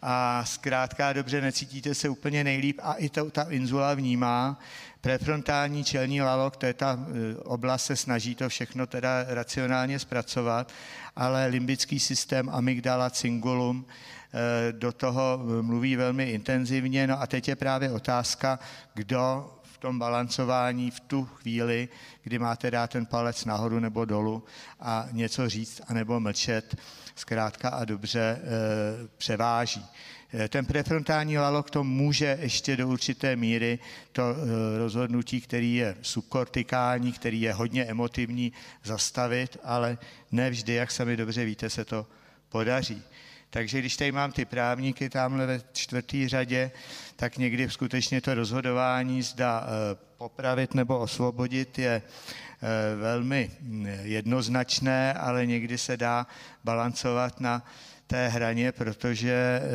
[0.07, 4.59] a zkrátka dobře necítíte se úplně nejlíp a i to, ta inzula vnímá.
[5.01, 10.73] Prefrontální čelní lalok, to je ta e, oblast, se snaží to všechno teda racionálně zpracovat,
[11.17, 13.87] ale limbický systém, amygdala, cingulum,
[14.69, 17.07] e, do toho mluví velmi intenzivně.
[17.07, 18.59] No a teď je právě otázka,
[18.95, 21.89] kdo v tom balancování v tu chvíli,
[22.23, 24.45] kdy máte dát ten palec nahoru nebo dolů
[24.81, 26.77] a něco říct anebo mlčet,
[27.15, 28.41] zkrátka a dobře e,
[29.19, 29.87] převáží.
[30.35, 33.79] E, ten prefrontální lalok to může ještě do určité míry
[34.13, 38.53] to e, rozhodnutí, který je subkortikální, který je hodně emotivní,
[38.85, 39.99] zastavit, ale
[40.33, 42.07] ne vždy, jak sami dobře víte, se to
[42.49, 43.03] podaří.
[43.51, 46.71] Takže když tady mám ty právníky tamhle ve čtvrtý řadě,
[47.17, 49.67] tak někdy skutečně to rozhodování zda
[50.19, 52.03] popravit nebo osvobodit je
[52.54, 52.54] Eh,
[52.97, 56.27] velmi mm, jednoznačné, ale někdy se dá
[56.65, 57.67] balancovat na
[58.07, 59.69] té hraně, protože eh,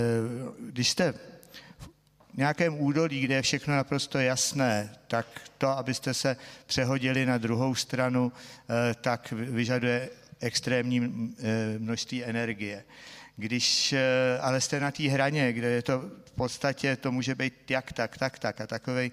[0.59, 5.25] když jste v nějakém údolí, kde je všechno naprosto jasné, tak
[5.57, 10.99] to, abyste se přehodili na druhou stranu, eh, tak vyžaduje extrémní
[11.77, 12.83] množství energie.
[13.35, 13.95] Když
[14.41, 16.03] ale jste na té hraně, kde je to
[16.39, 19.11] podstatě, to může být jak tak, tak, tak a takový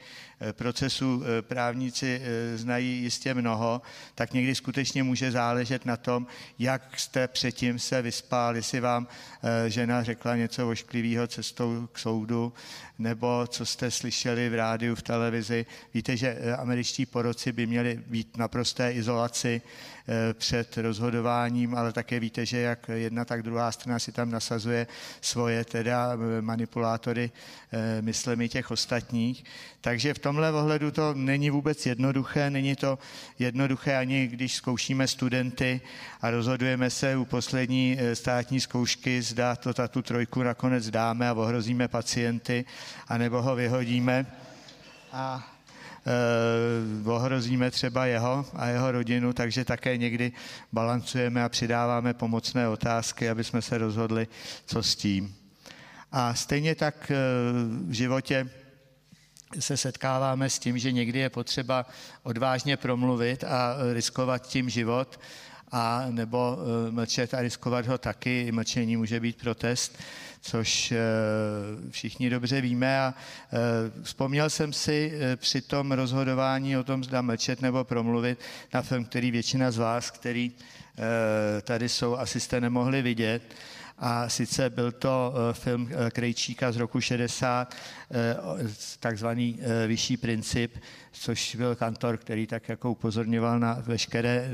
[0.53, 2.23] procesů právníci
[2.55, 3.83] znají jistě mnoho,
[4.15, 6.27] tak někdy skutečně může záležet na tom,
[6.59, 9.09] jak jste předtím se vyspal, jestli vám
[9.67, 12.53] žena řekla něco ošklivého cestou k soudu,
[12.99, 15.67] nebo co jste slyšeli v rádiu, v televizi.
[15.95, 19.63] Víte, že eh, američtí poroci by měli být naprosté izolaci
[20.09, 24.87] eh, před rozhodováním, ale také víte, že jak jedna, tak druhá strana si tam nasazuje
[25.21, 26.43] svoje teda eh,
[27.17, 27.31] manipulátory
[28.01, 29.45] myslemi těch ostatních.
[29.81, 32.99] Takže v tomhle ohledu to není vůbec jednoduché, není to
[33.39, 35.81] jednoduché ani když zkoušíme studenty
[36.21, 41.89] a rozhodujeme se u poslední státní zkoušky, zda to tu trojku nakonec dáme a ohrozíme
[41.89, 42.65] pacienty,
[43.09, 44.27] anebo ho vyhodíme
[45.13, 45.43] a
[46.07, 50.33] e, ohrozíme třeba jeho a jeho rodinu, takže také někdy
[50.73, 54.29] balancujeme a přidáváme pomocné otázky, aby jsme se rozhodli,
[54.67, 55.46] co s tím.
[56.19, 57.15] A stejně tak e,
[57.87, 58.49] v životě
[59.59, 61.87] se setkáváme s tím, že někdy je potřeba
[62.23, 65.21] odvážně promluvit a riskovat tím život,
[65.73, 68.53] a nebo e, mlčet a riskovat ho taky.
[68.53, 69.99] Mlčení může být protest
[70.47, 70.99] což eh,
[71.91, 73.01] všichni dobře víme.
[73.01, 73.57] A eh,
[74.03, 78.39] vzpomněl jsem si eh, při tom rozhodování o tom, zda mlčet nebo promluvit
[78.75, 80.53] na film, který většina z vás, který
[81.63, 83.43] tady jsou, asi jste nemohli vidět.
[83.99, 87.75] A sice byl to film Krejčíka z roku 60,
[89.01, 90.79] takzvaný Vyšší princip,
[91.13, 94.51] což byl kantor, který tak jako upozorňoval na veškeré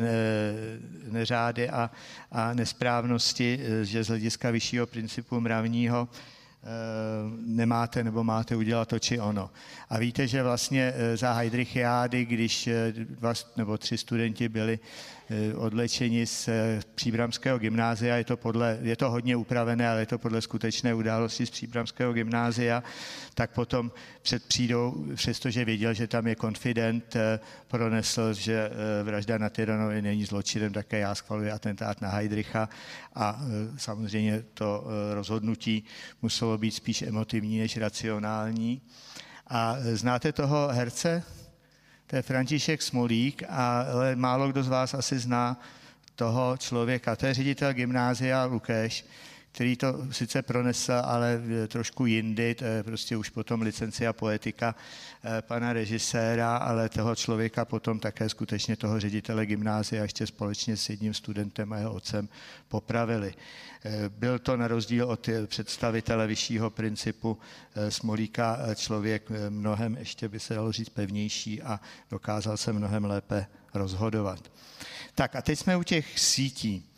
[1.11, 1.91] neřády a,
[2.33, 6.09] a nesprávnosti, že z hlediska vyššího principu mravního
[6.65, 9.51] Eh, nemáte nebo máte udělat to či ono.
[9.91, 14.79] A víte, že vlastně eh, za Heidrichiády, když eh, dva nebo tři studenti byli
[15.55, 16.49] odlečeni z
[16.95, 21.47] Příbramského gymnázia, je to, podle, je to hodně upravené, ale je to podle skutečné události
[21.47, 22.83] z Příbramského gymnázia,
[23.35, 27.17] tak potom před přídou, přestože věděl, že tam je konfident,
[27.69, 28.71] pronesl, že
[29.03, 32.69] vražda na Tyranovi není zločinem, také já schvaluji atentát na Heidricha
[33.15, 33.41] a
[33.77, 35.85] samozřejmě to rozhodnutí
[36.23, 38.83] muselo být spíš emotivní než racionální.
[39.47, 41.23] A znáte toho herce?
[42.13, 45.61] To je František Smolík, ale málo kdo z vás asi zná
[46.17, 47.17] toho člověka.
[47.17, 49.05] To je ředitel gymnázia Lukáš
[49.53, 54.75] který to sice pronesl, ale trošku jindy, to je prostě už potom licencia poetika
[55.25, 60.89] eh, pana režiséra, ale toho člověka potom také skutečně toho ředitele gymnázia ještě společně s
[60.89, 62.29] jedním studentem a jeho otcem
[62.69, 63.35] popravili.
[63.85, 67.39] Eh, byl to na rozdíl od představitele vyššího principu
[67.75, 73.47] eh, Smolíka člověk mnohem, ještě by se dalo říct, pevnější a dokázal se mnohem lépe
[73.75, 74.53] rozhodovat.
[75.15, 76.92] Tak a teď jsme u těch sítí.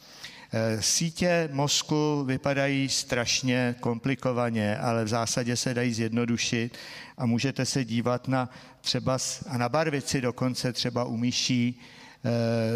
[0.57, 6.79] Eh, sítě mozku vypadají strašně komplikovaně, ale v zásadě se dají zjednodušit
[7.19, 11.81] a můžete se dívat na třeba a na barvici dokonce třeba u myší,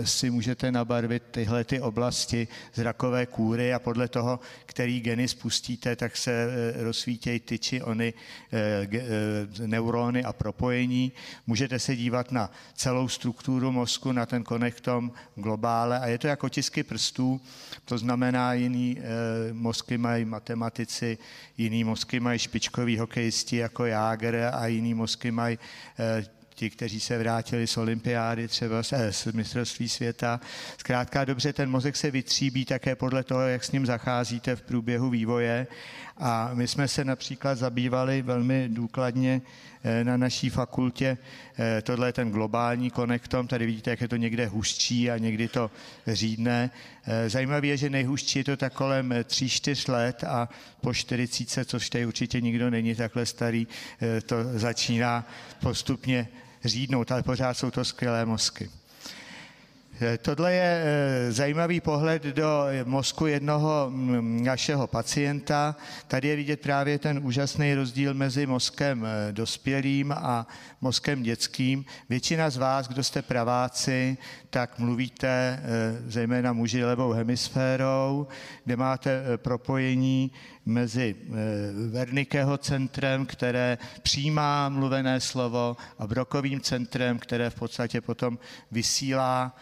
[0.04, 6.16] si můžete nabarvit tyhle ty oblasti zrakové kůry a podle toho, který geny spustíte, tak
[6.16, 8.14] se eh, rozsvítějí ty či ony
[8.52, 11.12] eh, neurony a propojení.
[11.46, 16.46] Můžete se dívat na celou strukturu mozku, na ten konektom globále a je to jako
[16.46, 17.40] otisky prstů,
[17.84, 18.98] to znamená jiný
[19.52, 21.18] mozky mají matematici,
[21.58, 25.58] jiný mozky mají špičkový hokejisti jako Jáger a jiný mozky mají
[26.58, 30.40] ti, kteří se vrátili z olympiády, třeba eh, z mistrovství světa.
[30.78, 35.10] Zkrátka dobře, ten mozek se vytříbí také podle toho, jak s ním zacházíte v průběhu
[35.10, 35.66] vývoje.
[36.16, 39.42] A my jsme se například zabývali velmi důkladně
[39.84, 41.18] eh, na naší fakultě.
[41.58, 45.48] Eh, tohle je ten globální konektom, tady vidíte, jak je to někde hustší a někdy
[45.48, 45.70] to
[46.06, 46.70] řídne.
[47.26, 50.48] Zajímavé je, že nejhustší je to tak kolem 3-4 let a
[50.80, 53.66] po 40, což tady určitě nikdo není takhle starý,
[54.26, 55.24] to začíná
[55.60, 56.28] postupně
[56.68, 58.70] řídnout, ale pořád jsou to skvělé mozky.
[60.00, 65.76] Eh, tohle je eh, zajímavý pohled do mozku jednoho mm, našeho pacienta.
[66.08, 70.46] Tady je vidět právě ten úžasný rozdíl mezi mozkem eh, dospělým a
[70.80, 71.84] mozkem dětským.
[72.08, 74.16] Většina z vás, kdo jste praváci,
[74.50, 75.62] tak mluvíte
[76.06, 78.26] zejména muži levou hemisférou,
[78.64, 80.32] kde máte propojení
[80.66, 81.16] mezi
[81.90, 88.38] Wernickeho centrem, které přijímá mluvené slovo, a Brokovým centrem, které v podstatě potom
[88.70, 89.56] vysílá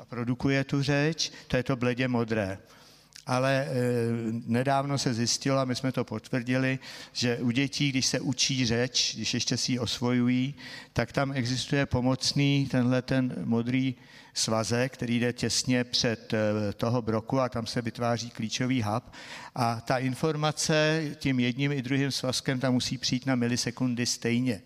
[0.00, 2.58] a produkuje tu řeč, to je to bledě modré.
[3.26, 3.68] Ale
[4.46, 6.78] nedávno se zjistilo, a my jsme to potvrdili,
[7.12, 10.54] že u dětí, když se učí řeč, když ještě si ji osvojují,
[10.92, 13.94] tak tam existuje pomocný tenhle ten modrý
[14.34, 16.34] svazek, který jde těsně před
[16.76, 19.04] toho broku a tam se vytváří klíčový hub.
[19.54, 24.62] A ta informace tím jedním i druhým svazkem tam musí přijít na milisekundy stejně.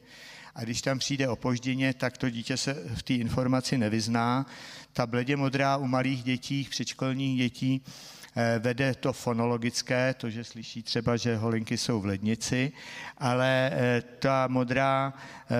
[0.54, 4.46] A když tam přijde opožděně, tak to dítě se v té informaci nevyzná.
[4.92, 8.19] Ta bledě modrá u malých dětí, předškolních dětí, Eh,
[8.58, 12.72] vede to fonologické, to, že slyší třeba, že holinky jsou v lednici,
[13.18, 15.56] ale eh, ta modrá eh,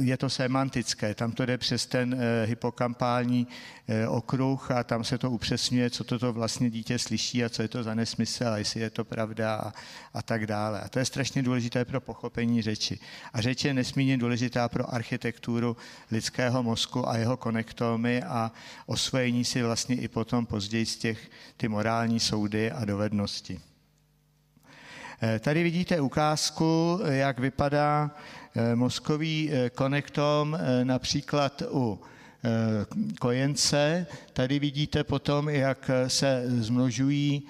[0.00, 3.46] je to semantické, tam to jde přes ten hypokampální
[4.08, 7.82] okruh a tam se to upřesňuje, co toto vlastně dítě slyší a co je to
[7.82, 9.72] za nesmysl a jestli je to pravda a,
[10.14, 10.80] a tak dále.
[10.80, 12.98] A to je strašně důležité pro pochopení řeči.
[13.32, 15.76] A řeč je nesmírně důležitá pro architekturu
[16.10, 18.52] lidského mozku a jeho konektomy a
[18.86, 23.60] osvojení si vlastně i potom později z těch ty morální morální soudy a dovednosti.
[25.22, 28.10] Eh, tady vidíte ukázku, jak vypadá
[28.54, 32.00] eh, mozkový eh, konektom například u
[33.20, 34.06] kojence.
[34.32, 37.42] Tady vidíte potom, jak se zmnožují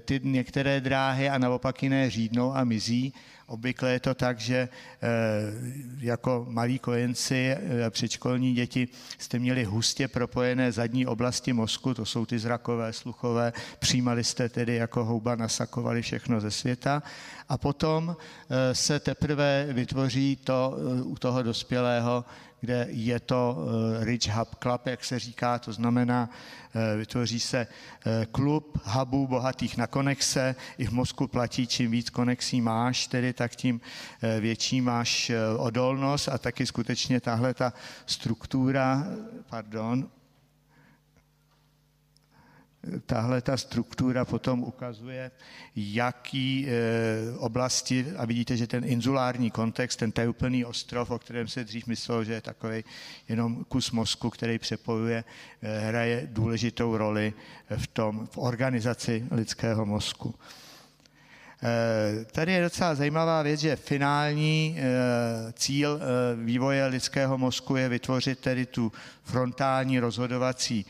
[0.00, 3.12] ty některé dráhy a naopak jiné řídnou a mizí.
[3.46, 5.08] Obvykle je to tak, že eh,
[5.98, 12.26] jako malí kojenci, eh, předškolní děti, jste měli hustě propojené zadní oblasti mozku, to jsou
[12.26, 17.02] ty zrakové, sluchové, přijímali jste tedy jako houba, nasakovali všechno ze světa
[17.48, 22.24] a potom eh, se teprve vytvoří to u toho dospělého
[22.60, 23.56] kde je to
[24.00, 26.30] eh, Rich Hub Club, jak se říká, to znamená,
[26.74, 30.54] eh, vytvoří se eh, klub hubů bohatých na konexe.
[30.78, 33.80] I v mozku platí, čím víc konexí máš, tedy tak tím
[34.40, 37.72] větší máš odolnost a taky skutečně tahle ta
[38.06, 39.04] struktura,
[39.50, 40.08] pardon,
[43.06, 45.30] tahle ta struktura potom ukazuje,
[45.76, 46.72] jaký e,
[47.38, 52.24] oblasti, a vidíte, že ten inzulární kontext, ten teplný ostrov, o kterém se dřív myslelo,
[52.24, 52.84] že je takový
[53.28, 55.24] jenom kus mozku, který přepojuje,
[55.62, 57.34] e, hraje důležitou roli
[57.76, 60.34] v tom, v organizaci lidského mozku.
[61.62, 64.76] E, tady je docela zajímavá věc, že finální
[65.52, 66.00] cíl
[66.44, 68.92] vývoje lidského mozku je vytvořit tedy tu
[69.24, 70.86] frontální rozhodovací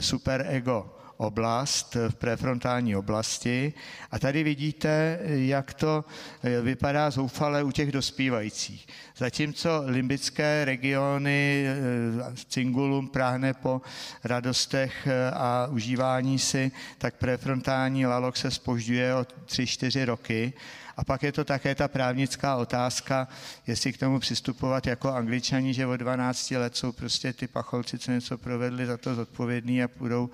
[0.00, 3.72] superego oblast, v prefrontální oblasti.
[4.10, 6.04] A tady vidíte, jak to
[6.42, 8.86] eh, vypadá zoufale u těch dospívajících.
[9.16, 13.80] Zatímco limbické regiony, eh, cingulum práhne po
[14.24, 20.52] radostech eh, a užívání si, tak prefrontální lalok se spožďuje o 3-4 roky
[21.00, 23.28] a pak je to také ta právnická otázka,
[23.66, 28.10] jestli k tomu přistupovat jako angličani, že od 12 let jsou prostě ty pacholci, co
[28.10, 30.30] něco provedli, za to zodpovědní a budou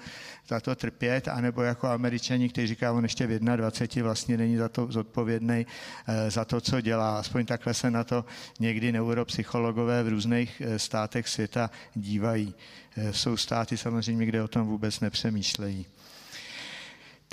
[0.49, 4.69] za to trpět, anebo jako američani, kteří říká, on ještě v 21 vlastně není za
[4.69, 5.67] to zodpovědný
[6.07, 7.19] eh, za to, co dělá.
[7.19, 8.25] Aspoň takhle se na to
[8.61, 12.55] někdy neuropsychologové v různých eh, státech světa dívají.
[12.97, 15.87] Eh, jsou státy samozřejmě, kde o tom vůbec nepřemýšlejí.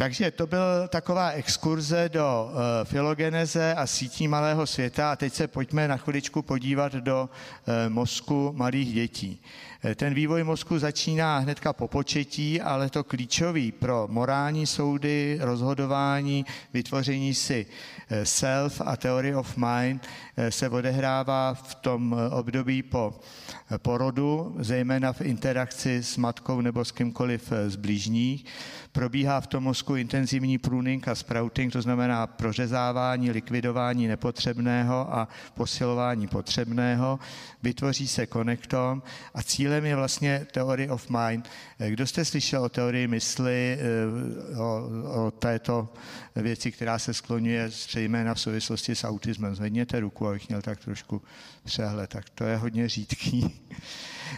[0.03, 5.47] Takže to byla taková exkurze do uh, filogeneze a sítí malého světa a teď se
[5.47, 9.41] pojďme na chviličku podívat do uh, mozku malých dětí.
[9.85, 16.45] Uh, ten vývoj mozku začíná hnedka po početí, ale to klíčový pro morální soudy, rozhodování,
[16.73, 17.65] vytvoření si
[18.23, 20.07] self a theory of mind
[20.49, 23.13] se odehrává v tom období po
[23.77, 28.45] porodu, zejména v interakci s matkou nebo s kýmkoliv z blížních.
[28.93, 36.27] Probíhá v tom mozku intenzivní pruning a sprouting, to znamená prořezávání, likvidování nepotřebného a posilování
[36.27, 37.19] potřebného.
[37.63, 41.49] Vytvoří se konektom a cílem je vlastně theory of mind.
[41.89, 44.89] Kdo jste slyšel o teorii mysli, eh, o,
[45.25, 45.89] o této
[46.41, 49.55] věci, která se skloňuje zřejmě v souvislosti s autismem?
[49.55, 51.21] Zvedněte ruku, abych měl tak trošku
[51.63, 52.09] přehled.
[52.09, 53.61] Tak to je hodně řídký.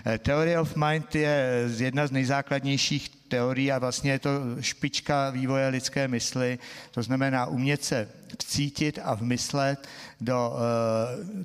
[0.05, 4.29] Eh, Theory of Mind je jedna z nejzákladnějších teorií a vlastně je to
[4.59, 6.59] špička vývoje lidské mysli.
[6.91, 8.07] To znamená umět se
[8.39, 9.87] vcítit a vmyslet
[10.21, 11.43] do uh,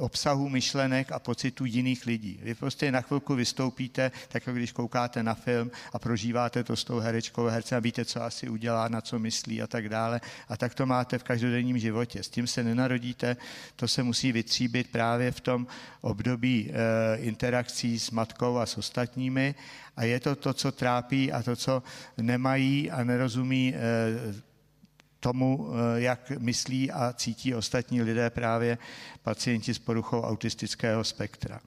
[0.00, 2.40] obsahu myšlenek a pocitů jiných lidí.
[2.42, 6.84] Vy prostě na chvilku vystoupíte, tak jako když koukáte na film a prožíváte to s
[6.84, 10.20] tou herečkou, hercem a víte, co asi udělá, na co myslí a tak dále.
[10.48, 12.22] A tak to máte v každodenním životě.
[12.22, 13.36] S tím se nenarodíte,
[13.76, 15.66] to se musí vytříbit právě v tom
[16.00, 19.54] období e, interakcí s matkou a s ostatními.
[19.96, 21.82] A je to to, co trápí a to, co
[22.16, 24.51] nemají a nerozumí e,
[25.22, 28.78] tomu, eh, jak myslí a cítí ostatní lidé, právě
[29.22, 31.60] pacienti s poruchou autistického spektra.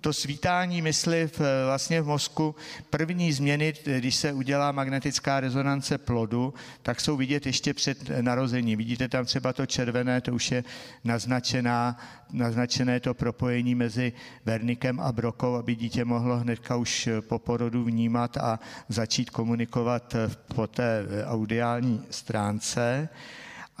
[0.00, 2.54] Eh, to svítání mysli v, vlastně v mozku,
[2.90, 8.78] první změny, když se udělá magnetická rezonance plodu, tak jsou vidět ještě před narozením.
[8.78, 10.64] Vidíte tam třeba to červené, to už je
[11.04, 11.96] naznačená,
[12.32, 14.12] naznačené to propojení mezi
[14.44, 20.16] vernikem a brokou, aby dítě mohlo hnedka už po porodu vnímat a začít komunikovat
[20.54, 23.08] po té audiální stránce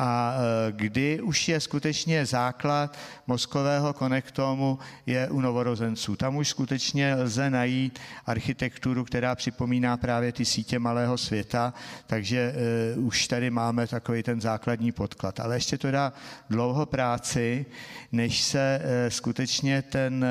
[0.00, 6.16] a e, kdy už je skutečně základ mozkového konektomu je u novorozenců.
[6.16, 11.74] Tam už skutečně lze najít architekturu, která připomíná právě ty sítě malého světa,
[12.06, 12.54] takže
[12.96, 15.40] uh, už tady máme takový ten základní podklad.
[15.40, 16.12] Ale ještě to dá
[16.50, 17.66] dlouho práci,
[18.12, 20.24] než se uh, skutečně ten,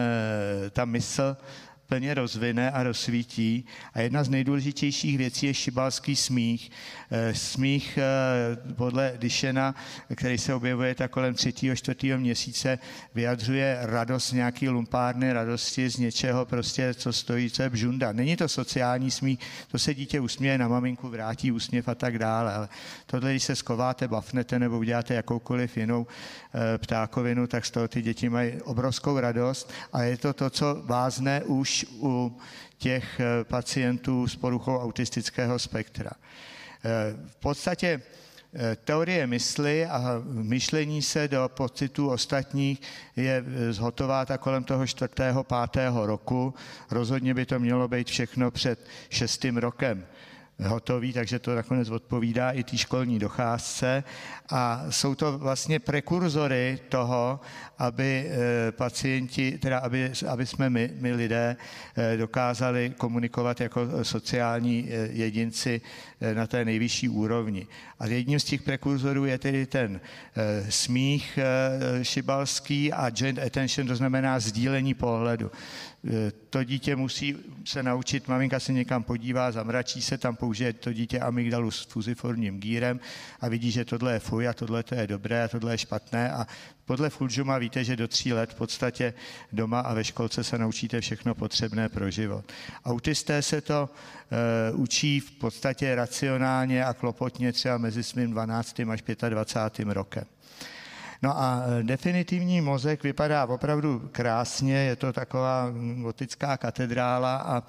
[0.72, 1.38] ta mysl
[1.90, 3.66] plně rozvine a rozsvítí.
[3.94, 6.72] A jedna z nejdůležitějších věcí je šibalský smích.
[7.12, 9.76] Eh, smích eh, podle Dyšena,
[10.16, 12.80] který se objevuje tak kolem třetího, čtvrtého měsíce,
[13.16, 18.12] vyjadřuje radost, nějaký lumpárny radosti z něčeho, prostě, co stojí, co je bžunda.
[18.14, 19.40] Není to sociální smích,
[19.72, 22.70] to se dítě usměje na maminku, vrátí úsměv a tak dále, ale
[23.06, 28.02] tohle, když se skováte, bafnete nebo uděláte jakoukoliv jinou eh, ptákovinu, tak z toho ty
[28.02, 32.38] děti mají obrovskou radost a je to to, co vázne už u
[32.78, 36.12] těch eh, pacientů s poruchou autistického spektra.
[36.12, 38.02] Eh, v podstatě
[38.54, 42.82] eh, teorie mysli a myšlení se do pocitů ostatních
[43.16, 46.54] je zhotová tak kolem toho čtvrtého, pátého roku.
[46.92, 50.06] Rozhodně by to mělo být všechno před šestým rokem
[50.68, 54.04] hotový, takže to nakonec odpovídá i té školní docházce.
[54.50, 57.40] A jsou to vlastně prekurzory toho,
[57.78, 61.56] aby eh, pacienti, teda aby, aby jsme my, my lidé
[61.96, 65.82] eh, dokázali komunikovat jako sociální eh, jedinci
[66.34, 67.68] na té nejvyšší úrovni.
[68.00, 70.02] A jedním z těch prekurzorů je tedy ten
[70.70, 71.40] smích
[72.02, 75.52] šibalský a joint attention, to znamená sdílení pohledu.
[76.50, 77.36] To dítě musí
[77.66, 82.60] se naučit, maminka se někam podívá, zamračí se, tam použije to dítě amygdalu s fuziformním
[82.60, 83.00] gírem
[83.42, 86.32] a vidí, že tohle je fuj a tohle to je dobré a tohle je špatné
[86.32, 86.48] a
[86.86, 89.14] podle Fulžuma víte, že do tří let v podstatě
[89.52, 92.46] doma a ve školce se naučíte všechno potřebné pro život.
[92.86, 98.80] Autisté se to e, učí v podstatě racionálně a klopotně třeba mezi svým 12.
[98.80, 99.94] až 25.
[99.94, 100.26] rokem.
[101.22, 107.64] No a e, definitivní mozek vypadá opravdu krásně, je to taková gotická katedrála a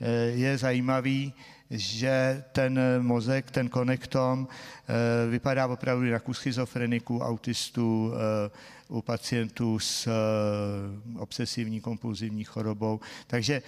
[0.00, 1.34] e, je zajímavý,
[1.70, 8.12] že ten mozek, ten konektom eh, vypadá opravdu jako schizofreniků, autistů,
[8.88, 10.10] u pacientů s eh,
[11.18, 13.00] obsesivní kompulzivní chorobou.
[13.26, 13.62] Takže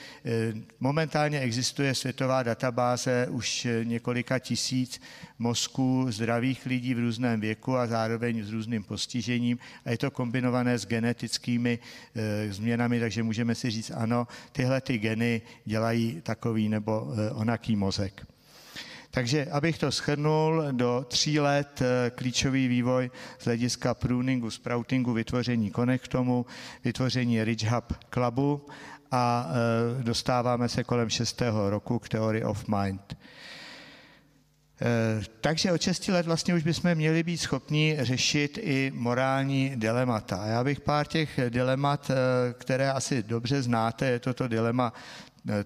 [0.80, 5.00] momentálně existuje světová databáze už několika tisíc
[5.38, 10.78] mozků zdravých lidí v různém věku a zároveň s různým postižením a je to kombinované
[10.78, 11.78] s genetickými
[12.50, 18.26] změnami, takže můžeme si říct, ano, tyhle ty geny dělají takový nebo onaký mozek.
[19.10, 25.70] Takže abych to schrnul, do tří let eh, klíčový vývoj z hlediska pruningu, sproutingu, vytvoření
[25.70, 26.46] konektomu,
[26.84, 28.66] vytvoření Ridge Hub Clubu
[29.10, 33.16] a eh, dostáváme se kolem šestého roku k Theory of Mind.
[34.82, 40.46] Eh, takže od 6 let vlastně už bychom měli být schopni řešit i morální dilemata.
[40.46, 42.10] Já bych pár těch dilemat,
[42.52, 44.92] které asi dobře znáte, je to to dilema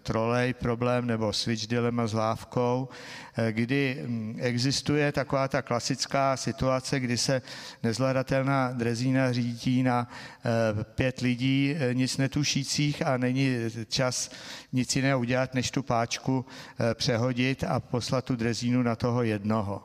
[0.02, 2.88] trolej problém nebo switch dilema s lávkou,
[3.36, 7.42] eh, kdy mm, existuje taková ta klasická situace, kdy se
[7.82, 13.56] nezvladatelná drezína řídí na eh, pět lidí nic netušících a není
[13.88, 14.30] čas
[14.72, 16.46] nic jiného udělat, než tu páčku
[16.94, 19.82] přehodit a poslat tu drezínu na toho jednoho.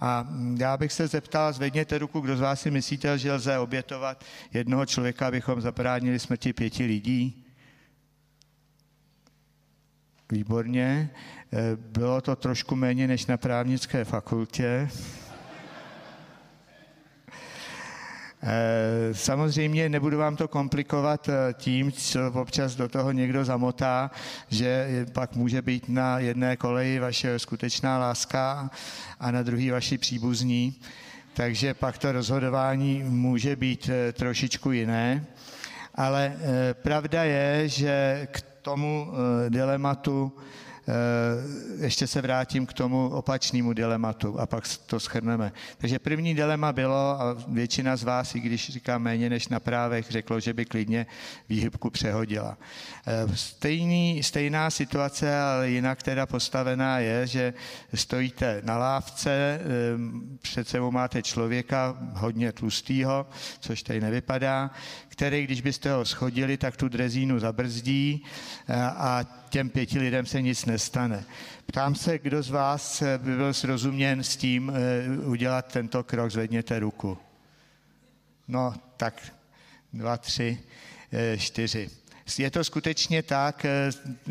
[0.00, 3.58] A mm, já bych se zeptal, zvedněte ruku, kdo z vás si myslíte, že lze
[3.58, 7.45] obětovat jednoho člověka, abychom zabránili smrti pěti lidí?
[10.32, 11.10] Výborně.
[11.52, 14.88] Eh, bylo to trošku méně než na právnické fakultě.
[18.42, 24.10] Eh, samozřejmě nebudu vám to komplikovat eh, tím, co občas do toho někdo zamotá,
[24.48, 28.70] že pak může být na jedné koleji vaše skutečná láska
[29.20, 30.80] a na druhý vaši příbuzní,
[31.34, 35.26] takže pak to rozhodování může být trošičku jiné.
[35.94, 36.36] Ale
[36.82, 39.12] pravda je, že k tomu
[39.48, 40.32] dilematu
[41.80, 45.52] ještě se vrátím k tomu opačnému dilematu a pak to schrneme.
[45.78, 50.06] Takže první dilema bylo, a většina z vás, i když říká méně než na právech,
[50.10, 51.06] řeklo, že by klidně
[51.48, 52.58] výhybku přehodila.
[53.34, 57.54] Stejný, stejná situace, ale jinak teda postavená je, že
[57.94, 59.60] stojíte na lávce,
[60.42, 63.26] před sebou máte člověka hodně tlustýho,
[63.60, 64.70] což tady nevypadá,
[65.16, 68.24] který, když byste ho schodili, tak tu drezínu zabrzdí
[68.68, 71.24] eh, a těm pěti lidem se nic nestane.
[71.66, 76.78] Ptám se, kdo z vás by byl srozuměn s tím eh, udělat tento krok, zvedněte
[76.78, 77.18] ruku.
[78.48, 79.32] No, tak
[79.92, 80.58] dva, tři,
[81.12, 81.90] eh, čtyři.
[82.38, 83.66] Je to skutečně tak,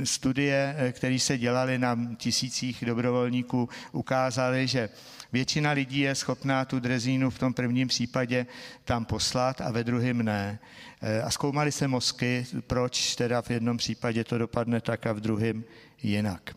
[0.03, 4.89] studie, které se dělaly na tisících dobrovolníků, ukázaly, že
[5.35, 8.45] Většina lidí je schopná tu drezínu v tom prvním případě
[8.83, 10.59] tam poslat a ve druhém ne.
[11.01, 15.19] E, a zkoumali se mozky, proč teda v jednom případě to dopadne tak a v
[15.19, 15.63] druhém
[16.03, 16.55] jinak.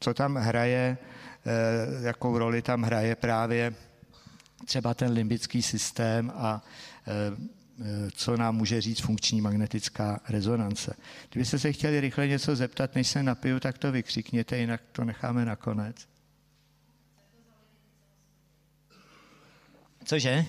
[0.00, 0.98] Co tam hraje,
[1.46, 3.74] e, jakou roli tam hraje právě
[4.64, 6.62] třeba ten limbický systém a
[7.06, 10.94] e, co nám může říct funkční magnetická rezonance.
[11.30, 15.44] Kdybyste se chtěli rychle něco zeptat, než se napiju, tak to vykřikněte, jinak to necháme
[15.44, 16.11] nakonec.
[20.04, 20.44] Cože?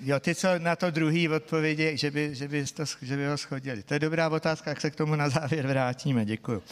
[0.00, 3.38] Jo, ty, co na to druhý odpovědi, že by, že, by to, že by ho
[3.38, 3.82] schodili.
[3.82, 6.24] To je dobrá otázka, jak se k tomu na závěr vrátíme.
[6.24, 6.62] Děkuji.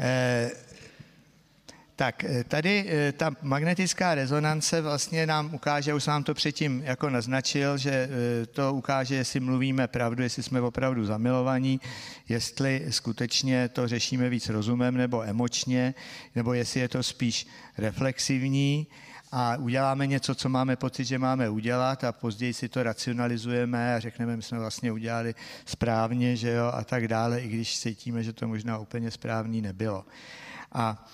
[0.00, 0.50] Eh,
[1.98, 6.82] tak eh, tady eh, ta magnetická rezonance vlastně nám ukáže, už jsem vám to předtím
[6.84, 11.80] jako naznačil, že eh, to ukáže, jestli mluvíme pravdu, jestli jsme opravdu zamilovaní,
[12.28, 15.94] jestli skutečně to řešíme víc rozumem nebo emočně,
[16.34, 17.46] nebo jestli je to spíš
[17.78, 18.86] reflexivní
[19.32, 24.00] a uděláme něco, co máme pocit, že máme udělat a později si to racionalizujeme a
[24.00, 25.34] řekneme, my jsme vlastně udělali
[25.66, 30.04] správně, že jo, a tak dále, i když cítíme, že to možná úplně správný nebylo.
[30.72, 31.08] A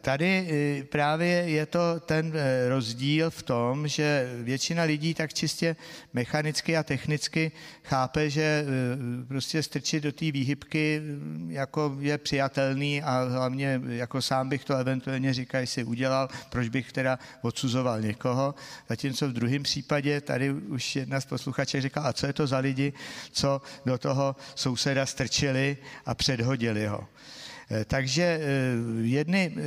[0.00, 0.48] tady
[0.80, 5.76] eh, právě je to ten eh, rozdíl v tom, že většina lidí tak čistě
[6.12, 7.52] mechanicky a technicky
[7.84, 8.64] chápe, že
[9.28, 14.76] prostě strčit do té výhybky mm, jako je přijatelný a hlavně jako sám bych to
[14.76, 18.54] eventuálně říkal, si udělal, proč bych teda odsuzoval někoho.
[18.88, 22.58] Zatímco v druhém případě tady už jedna z posluchaček říkala, a co je to za
[22.58, 22.92] lidi,
[23.32, 27.08] co do toho souseda strčili a předhodili ho.
[27.70, 28.40] Eh, takže eh,
[29.00, 29.62] jedny eh,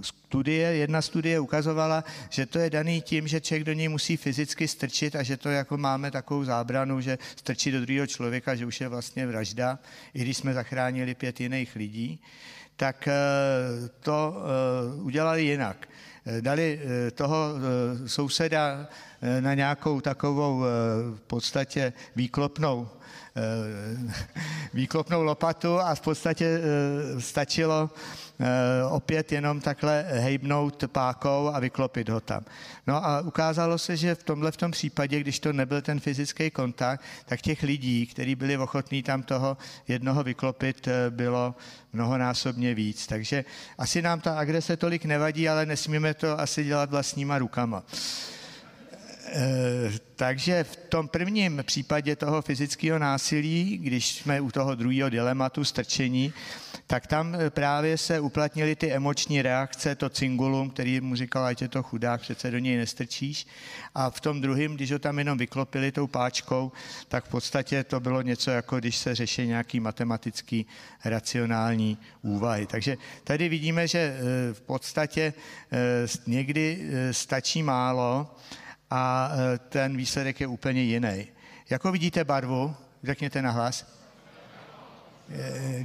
[0.00, 4.68] studie, jedna studie ukazovala, že to je daný tím, že člověk do něj musí fyzicky
[4.68, 8.80] strčit a že to jako máme takovou zábranu, že strčí do druhého člověka, že už
[8.80, 9.78] je vlastně vražda,
[10.14, 12.20] i když jsme zachránili pět jiných lidí,
[12.76, 13.08] tak
[14.00, 14.36] to
[15.02, 15.88] udělali jinak.
[16.40, 16.80] Dali
[17.14, 17.54] toho
[18.06, 18.88] souseda
[19.40, 20.60] na nějakou takovou
[21.14, 22.88] v podstatě výklopnou
[23.36, 24.12] Eh,
[24.74, 27.90] výklopnou lopatu a v podstatě eh, stačilo
[28.40, 28.46] eh,
[28.90, 32.44] opět jenom takhle hejbnout pákou a vyklopit ho tam.
[32.86, 36.50] No a ukázalo se, že v tomhle v tom případě, když to nebyl ten fyzický
[36.50, 39.56] kontakt, tak těch lidí, kteří byli ochotní tam toho
[39.88, 41.54] jednoho vyklopit, bylo
[41.92, 43.06] mnohonásobně víc.
[43.06, 43.44] Takže
[43.78, 47.82] asi nám ta agrese tolik nevadí, ale nesmíme to asi dělat vlastníma rukama.
[49.26, 55.64] Eh, takže v tom prvním případě toho fyzického násilí, když jsme u toho druhého dilematu
[55.64, 56.32] strčení,
[56.86, 61.62] tak tam eh, právě se uplatnily ty emoční reakce, to cingulum, který mu říkal, ať
[61.62, 63.46] je to chudák, přece do něj nestrčíš.
[63.94, 66.72] A v tom druhém, když ho tam jenom vyklopili tou páčkou,
[67.08, 70.66] tak v podstatě to bylo něco jako když se řeší nějaký matematický
[71.04, 72.66] racionální úvahy.
[72.66, 75.32] Takže tady vidíme, že eh, v podstatě
[76.26, 78.36] někdy stačí málo,
[78.90, 81.26] a e, ten výsledek je úplně jiný.
[81.70, 82.76] Jako vidíte barvu?
[83.02, 84.00] Řekněte nahlas.
[85.30, 85.84] E,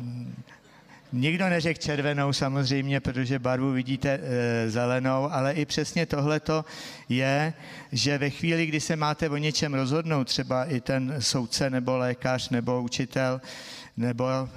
[1.12, 6.66] nikdo neřekl červenou samozřejmě, protože barvu vidíte e, zelenou, ale i přesně tohleto
[7.10, 7.54] je,
[7.91, 12.50] že ve chvíli, kdy se máte o něčem rozhodnout, třeba i ten soudce nebo lékař
[12.50, 13.41] nebo učitel
[13.97, 14.47] nebo e,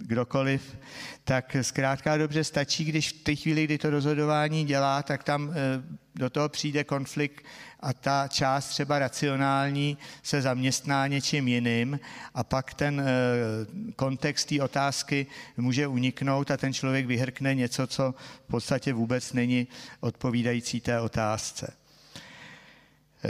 [0.00, 0.76] kdokoliv,
[1.24, 5.82] tak zkrátka dobře stačí, když v té chvíli, kdy to rozhodování dělá, tak tam eh,
[6.20, 7.44] do toho přijde konflikt
[7.80, 12.00] a ta část třeba racionální se zaměstná něčím jiným
[12.34, 13.04] a pak ten eh,
[13.96, 18.14] kontext té otázky může uniknout a ten člověk vyhrkne něco, co
[18.44, 19.68] v podstatě vůbec není
[20.00, 21.79] odpovídající té otázce.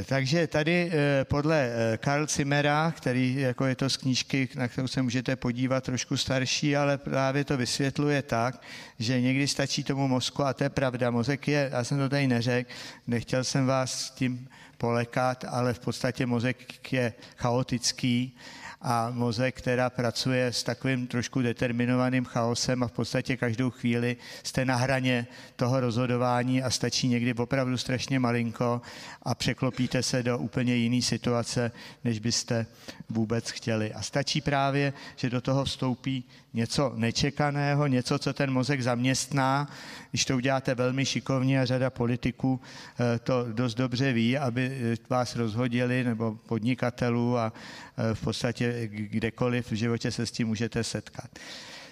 [0.07, 4.88] Takže tady eh, podle eh, Karl Zimmera, který jako je to z knížky, na kterou
[4.88, 8.62] se můžete podívat, trošku starší, ale právě to vysvětluje tak,
[8.99, 12.26] že někdy stačí tomu mozku, a to je pravda, mozek je, já jsem to tady
[12.26, 12.70] neřekl,
[13.07, 18.36] nechtěl jsem vás tím polekat, ale v podstatě mozek je chaotický
[18.83, 24.64] a mozek, která pracuje s takovým trošku determinovaným chaosem a v podstatě každou chvíli jste
[24.64, 25.26] na hraně
[25.57, 28.81] toho rozhodování a stačí někdy opravdu strašně malinko
[29.22, 31.72] a překlopíte se do úplně jiné situace,
[32.05, 32.66] než byste
[33.09, 33.93] vůbec chtěli.
[33.93, 36.24] A stačí právě, že do toho vstoupí
[36.55, 39.69] něco nečekaného, něco, co ten mozek zaměstná.
[40.11, 45.37] Když to uděláte velmi šikovně a řada politiků eh, to dost dobře ví, aby vás
[45.37, 51.31] rozhodili, nebo podnikatelů a eh, v podstatě kdekoliv v životě se s tím můžete setkat.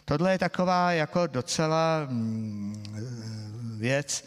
[0.05, 2.83] Tohle je taková jako docela mm,
[3.79, 4.25] věc,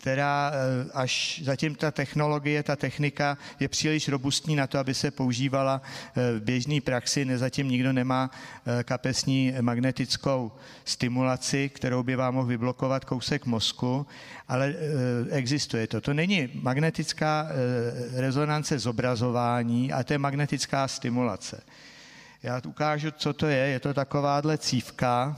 [0.00, 5.10] která eh, až zatím ta technologie, ta technika je příliš robustní na to, aby se
[5.10, 7.24] používala eh, v běžné praxi.
[7.24, 10.52] Nezatím nikdo nemá eh, kapesní magnetickou
[10.84, 14.06] stimulaci, kterou by vám mohl vyblokovat kousek mozku,
[14.48, 14.74] ale
[15.30, 16.00] existuje to.
[16.00, 17.48] To není magnetická
[18.16, 21.62] rezonance zobrazování, a to je magnetická stimulace.
[22.42, 23.66] Já ukážu, co to je.
[23.66, 25.36] Je to takováhle cívka,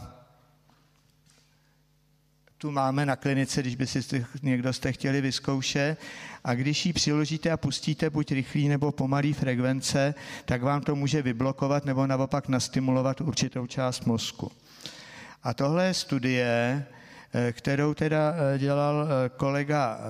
[2.62, 5.96] tu máme na klinice, když by si někdo jste chtěli vyzkoušet.
[6.44, 11.22] A když ji přiložíte a pustíte buď rychlý nebo pomalý frekvence, tak vám to může
[11.22, 14.52] vyblokovat nebo naopak nastimulovat určitou část mozku.
[15.42, 16.84] A tohle je studie,
[17.32, 20.00] eh, kterou teda eh, dělal eh, kolega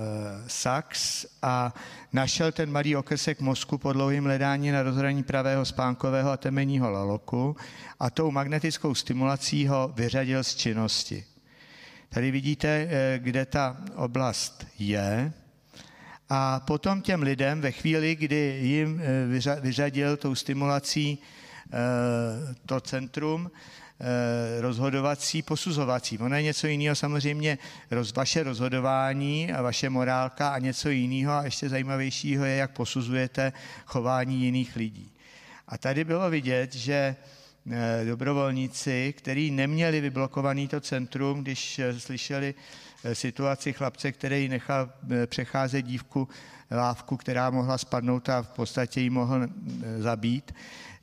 [0.47, 1.75] Sachs a
[2.13, 7.57] našel ten malý okrsek mozku po dlouhým hledání na rozhraní pravého spánkového a temenního laloku
[8.01, 11.32] a tou magnetickou stimulací ho vyřadil z činnosti.
[12.15, 15.33] Tady vidíte, eh, kde ta oblast je.
[16.29, 23.51] A potom těm lidem ve chvíli, kdy jim eh, vyřadil tou stimulací eh, to centrum,
[24.61, 26.19] rozhodovací, posuzovací.
[26.19, 27.59] Ono je něco jiného samozřejmě
[27.91, 33.53] roz, vaše rozhodování a vaše morálka a něco jiného a ještě zajímavějšího je, jak posuzujete
[33.87, 35.13] chování jiných lidí.
[35.69, 37.17] A tady bylo vidět, že
[38.05, 42.55] dobrovolníci, kteří neměli vyblokovaný to centrum, když eh, slyšeli
[43.05, 44.91] eh, situaci chlapce, který nechal
[45.27, 46.29] přecházet dívku
[46.71, 49.49] lávku, která mohla spadnout a v podstatě ji mohl
[49.99, 50.55] zabít,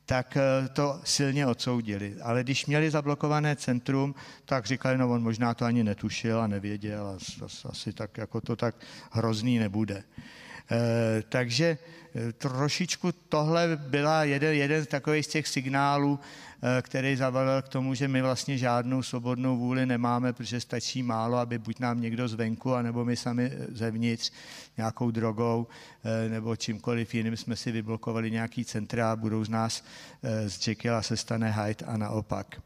[0.05, 0.38] tak
[0.74, 2.16] to silně odsoudili.
[2.22, 7.07] Ale když měli zablokované centrum, tak říkali, no on možná to ani netušil a nevěděl
[7.07, 7.18] a
[7.70, 8.76] asi tak jako to tak
[9.12, 10.03] hrozný nebude.
[11.30, 11.78] Takže
[12.38, 16.20] trošičku tohle byla jeden, jeden z takových z těch signálů,
[16.61, 21.38] Eh, který zavedl k tomu, že my vlastně žádnou svobodnou vůli nemáme, protože stačí málo,
[21.38, 24.32] aby buď nám někdo zvenku, anebo my sami zevnitř
[24.78, 25.67] nějakou drogou
[26.03, 29.84] eh, nebo čímkoliv jiným jsme si vyblokovali nějaký centra a budou z nás
[30.24, 32.61] eh, z Jekyll se stane Hyde a naopak.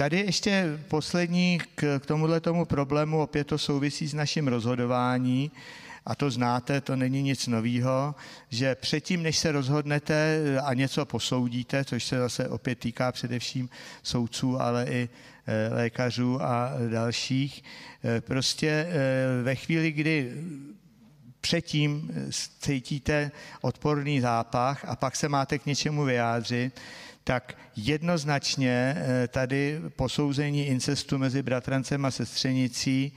[0.00, 5.50] Tady ještě poslední k, k tomuhle tomu problému, opět to souvisí s naším rozhodování
[6.06, 8.14] a to znáte, to není nic nového,
[8.48, 13.68] že předtím, než se rozhodnete a něco posoudíte, což se zase opět týká především
[14.02, 15.08] soudců, ale i
[15.46, 17.62] eh, lékařů a dalších,
[18.04, 20.32] eh, prostě eh, ve chvíli, kdy
[21.40, 22.10] předtím
[22.60, 23.30] cítíte
[23.60, 26.80] odporný zápach a pak se máte k něčemu vyjádřit,
[27.30, 28.96] tak jednoznačně
[29.28, 33.12] tady posouzení incestu mezi bratrancem a sestřenicí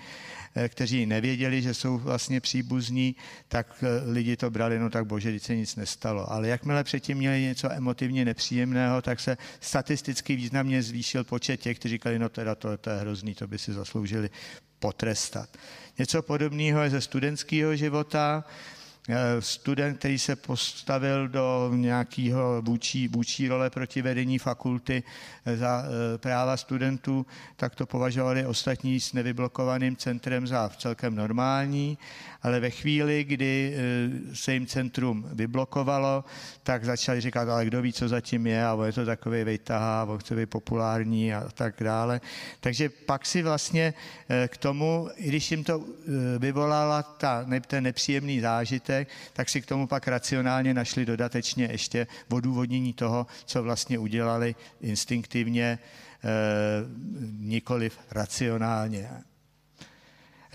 [0.55, 3.15] Eh, kteří nevěděli, že jsou vlastně příbuzní,
[3.47, 6.31] tak eh, lidi to brali, no tak bože, se nic nestalo.
[6.31, 11.93] Ale jakmile předtím měli něco emotivně nepříjemného, tak se statisticky významně zvýšil počet těch, kteří
[11.95, 14.29] říkali, no teda to, to je hrozný, to by si zasloužili
[14.79, 15.49] potrestat.
[15.99, 18.43] Něco podobného je ze studentského života.
[19.09, 25.03] Eh, student, který se postavil do nějakého vůči, vůči role proti vedení fakulty
[25.45, 27.25] eh, za eh, práva studentů,
[27.55, 31.97] tak to považovali ostatní s nevyblokovaným centrem za celkem normální,
[32.43, 33.75] ale ve chvíli, kdy
[34.33, 36.23] se jim centrum vyblokovalo,
[36.63, 40.17] tak začali říkat, ale kdo ví, co zatím je, a je to takový vejtahá, on
[40.17, 42.21] chce být populární a tak dále.
[42.59, 43.93] Takže pak si vlastně
[44.47, 45.85] k tomu, i když jim to
[46.39, 52.93] vyvolala ta, ten nepříjemný zážitek, tak si k tomu pak racionálně našli dodatečně ještě odůvodnění
[52.93, 55.79] toho, co vlastně udělali instinktivně,
[56.23, 56.29] eh,
[57.39, 59.09] nikoliv racionálně.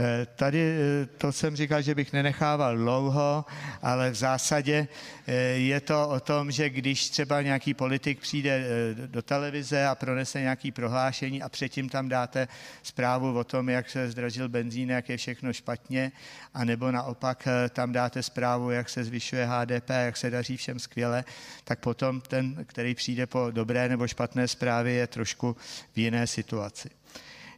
[0.00, 3.44] Eh, tady eh, to jsem říkal, že bych nenechával dlouho,
[3.82, 4.88] ale v zásadě
[5.26, 8.64] eh, je to o tom, že když třeba nějaký politik přijde
[9.06, 12.48] do televize a pronese nějaký prohlášení a předtím tam dáte
[12.82, 16.12] zprávu o tom, jak se zdražil benzín, jak je všechno špatně,
[16.54, 21.24] anebo naopak tam dáte zprávu, jak se zvyšuje HDP, jak se daří všem skvěle,
[21.64, 25.56] tak potom ten, který přijde po dobré nebo špatné zprávě, je trošku
[25.92, 26.97] v jiné situaci.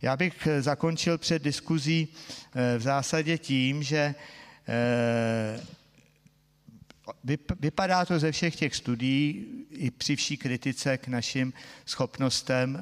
[0.03, 2.09] Já bych eh, zakončil před diskuzí
[2.55, 4.15] eh, v zásadě tím, že
[4.69, 5.61] eh,
[7.61, 11.53] vypadá to ze všech těch studií i při vší kritice k našim
[11.87, 12.81] schopnostem,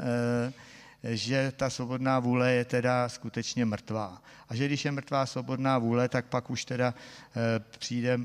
[1.05, 4.23] že ta svobodná vůle je teda skutečně mrtvá.
[4.49, 6.95] A že když je mrtvá svobodná vůle, tak pak už teda
[7.79, 8.19] přijde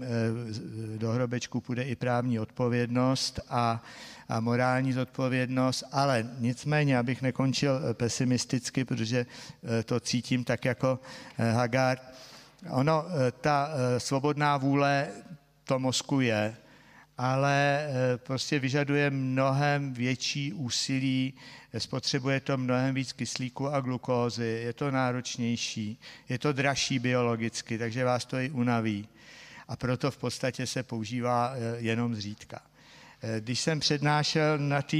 [0.97, 3.83] do hrobečku, půjde i právní odpovědnost a
[4.29, 9.25] a morální zodpovědnost, ale nicméně, abych nekončil eh, pesimisticky, protože
[9.79, 10.99] eh, to cítím tak jako
[11.37, 11.97] eh, Hagar,
[12.69, 13.05] ono,
[13.41, 15.07] ta svobodná vůle
[15.63, 16.55] to mozku je,
[17.17, 17.87] ale
[18.17, 21.33] prostě vyžaduje mnohem větší úsilí,
[21.77, 25.99] spotřebuje to mnohem víc kyslíku a glukózy, je to náročnější,
[26.29, 29.07] je to dražší biologicky, takže vás to i unaví.
[29.67, 32.61] A proto v podstatě se používá jenom zřídka.
[33.23, 34.97] Eh, když jsem přednášel na té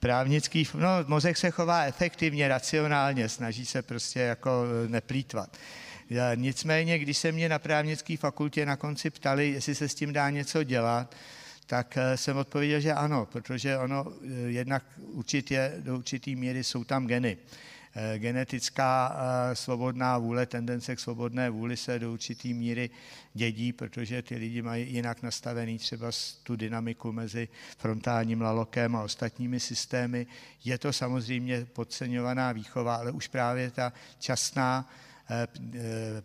[0.00, 5.56] právnický, no mozek se chová efektivně, racionálně, snaží se prostě jako eh, neplýtvat.
[6.34, 10.30] Nicméně, když se mě na právnické fakultě na konci ptali, jestli se s tím dá
[10.30, 11.14] něco dělat,
[11.66, 14.06] tak eh, jsem odpověděl, že ano, protože ono
[14.46, 17.38] jednak určitě do určitý míry jsou tam geny.
[17.98, 22.90] Eh, genetická eh, svobodná vůle, tendence k svobodné vůli se do určitý míry
[23.34, 26.10] dědí, protože ty lidi mají jinak nastavený třeba
[26.42, 27.48] tu dynamiku mezi
[27.78, 30.26] frontálním lalokem a ostatními systémy.
[30.64, 35.05] Je to samozřejmě podceňovaná výchova, ale už právě ta časná Eh,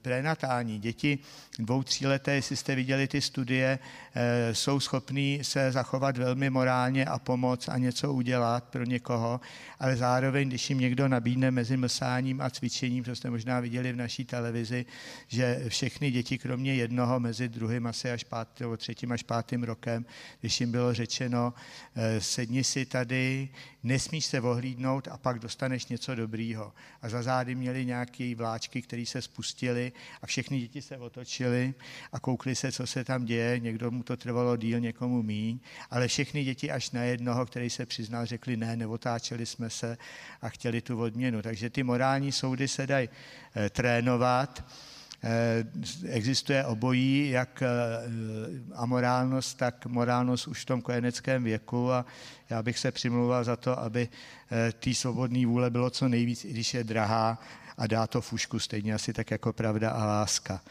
[0.01, 1.19] prenatální děti,
[1.59, 3.79] dvou, tříleté, jestli jste viděli ty studie,
[4.15, 9.41] eh, jsou schopní se zachovat velmi morálně a pomoct a něco udělat pro někoho,
[9.79, 13.95] ale zároveň, když jim někdo nabídne mezi mlsáním a cvičením, to jste možná viděli v
[13.95, 14.85] naší televizi,
[15.27, 20.05] že všechny děti, kromě jednoho, mezi druhým asi až pátým, třetím až pátým rokem,
[20.41, 21.53] když jim bylo řečeno,
[21.95, 23.49] eh, sedni si tady,
[23.83, 26.73] nesmíš se ohlídnout a pak dostaneš něco dobrýho.
[27.01, 31.73] A za zády měli nějaké vláčky, které se spustily a všechny děti se otočily
[32.11, 33.59] a koukli se, co se tam děje.
[33.59, 35.59] Někdo mu to trvalo díl, někomu míň,
[35.89, 39.97] ale všechny děti až na jednoho, který se přiznal, řekli ne, neotáčeli jsme se
[40.41, 41.41] a chtěli tu odměnu.
[41.41, 43.09] Takže ty morální soudy se dají
[43.55, 44.63] eh, trénovat
[46.09, 47.67] existuje obojí, jak eh,
[48.75, 51.91] amorálnost, tak morálnost už v tom kojeneckém věku.
[51.91, 52.05] A
[52.49, 54.09] já bych se přimlouval za to, aby
[54.51, 57.39] eh, té svobodné vůle bylo co nejvíc, i když je drahá
[57.81, 60.61] a dá to fušku stejně asi tak jako pravda a láska.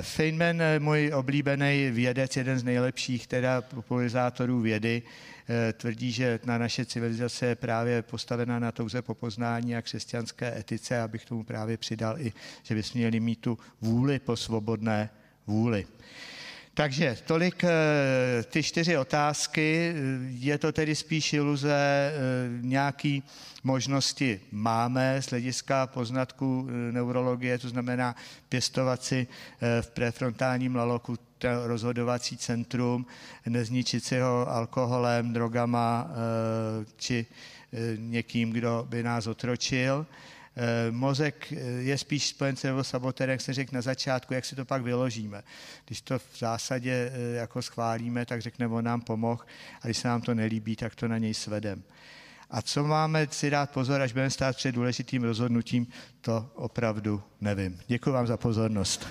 [0.00, 5.02] Feynman, můj oblíbený vědec, jeden z nejlepších teda popularizátorů vědy,
[5.48, 10.58] Eh, tvrdí, že na naše civilizace je právě postavena na touze po poznání a křesťanské
[10.58, 12.32] etice, abych tomu právě přidal i,
[12.62, 15.10] že bychom měli mít tu vůli po svobodné
[15.46, 15.86] vůli.
[16.74, 17.70] Takže tolik eh,
[18.42, 19.94] ty čtyři otázky.
[20.28, 22.12] Je to tedy spíš iluze, eh,
[22.60, 23.22] nějaký
[23.64, 28.16] možnosti máme z hlediska poznatku neurologie, to znamená
[28.48, 29.26] pěstovat si
[29.80, 31.16] v prefrontálním laloku
[31.64, 33.06] rozhodovací centrum,
[33.46, 40.06] nezničit si ho alkoholem, drogama eh, či eh, někým, kdo by nás otročil.
[40.56, 44.64] Eh, mozek je spíš spojen s sabotérem, jak se řekl na začátku, jak si to
[44.64, 45.42] pak vyložíme.
[45.86, 49.44] Když to v zásadě jako schválíme, tak řekne, on nám pomohl
[49.82, 51.82] a když se nám to nelíbí, tak to na něj svedem.
[52.50, 55.86] A co máme si dát pozor, až budeme stát před důležitým rozhodnutím,
[56.20, 57.80] to opravdu nevím.
[57.86, 59.06] Děkuji vám za pozornost.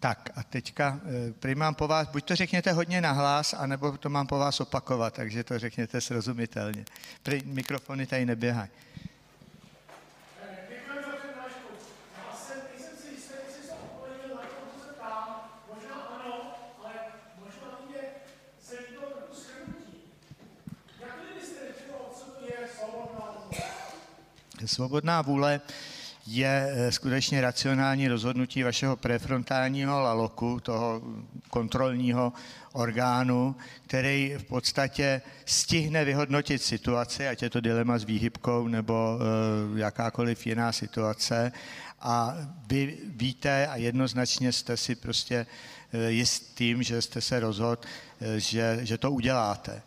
[0.00, 4.08] Tak a teďka eh, prý mám po vás, buď to řekněte hodně nahlas, anebo to
[4.08, 6.84] mám po vás opakovat, takže to řekněte srozumitelně.
[7.22, 8.70] Prý mikrofony tady neběhají.
[24.66, 25.60] Svobodná vůle
[26.30, 31.02] je eh, skutečně racionální rozhodnutí vašeho prefrontálního laloku, toho
[31.50, 32.32] kontrolního
[32.72, 33.56] orgánu,
[33.86, 40.46] který v podstatě stihne vyhodnotit situaci, ať je to dilema s výhybkou nebo eh, jakákoliv
[40.46, 41.52] jiná situace.
[42.00, 45.46] A vy víte a jednoznačně jste si prostě
[45.92, 47.82] eh, jistým, že jste se rozhodl,
[48.36, 49.82] že, že to uděláte.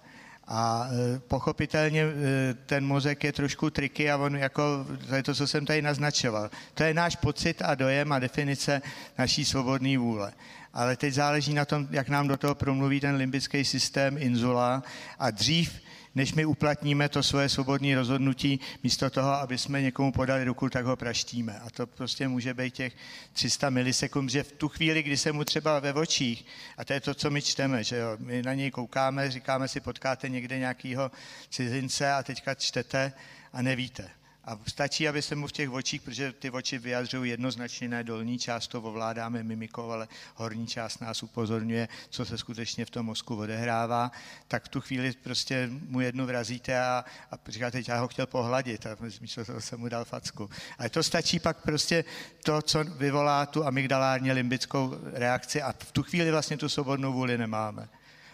[0.53, 2.13] A e, pochopitelně e,
[2.53, 6.49] ten mozek je trošku triky a on jako, to je to, co jsem tady naznačoval.
[6.73, 8.81] To je náš pocit a dojem a definice
[9.17, 10.33] naší svobodné vůle.
[10.73, 14.83] Ale teď záleží na tom, jak nám do toho promluví ten limbický systém inzula
[15.19, 15.81] a dřív,
[16.15, 20.85] než my uplatníme to svoje svobodné rozhodnutí, místo toho, aby jsme někomu podali ruku, tak
[20.85, 21.59] ho praštíme.
[21.59, 22.93] A to prostě může být těch
[23.33, 26.45] 300 milisekund, že v tu chvíli, kdy se mu třeba ve očích,
[26.77, 29.79] a to je to, co my čteme, že jo, my na něj koukáme, říkáme si,
[29.79, 31.11] potkáte někde nějakého
[31.49, 33.13] cizince a teďka čtete
[33.53, 34.20] a nevíte.
[34.45, 38.39] A stačí, aby se mu v těch očích, protože ty oči vyjadřují jednoznačně ne dolní
[38.39, 43.35] část, to ovládáme mimikou, ale horní část nás upozorňuje, co se skutečně v tom mozku
[43.35, 44.11] odehrává,
[44.47, 48.85] tak v tu chvíli prostě mu jednu vrazíte a, a říkáte, já ho chtěl pohladit
[48.85, 50.49] a místo toho jsem mu dal facku.
[50.77, 52.03] Ale to stačí pak prostě
[52.43, 57.37] to, co vyvolá tu amygdalárně limbickou reakci a v tu chvíli vlastně tu svobodnou vůli
[57.37, 57.89] nemáme.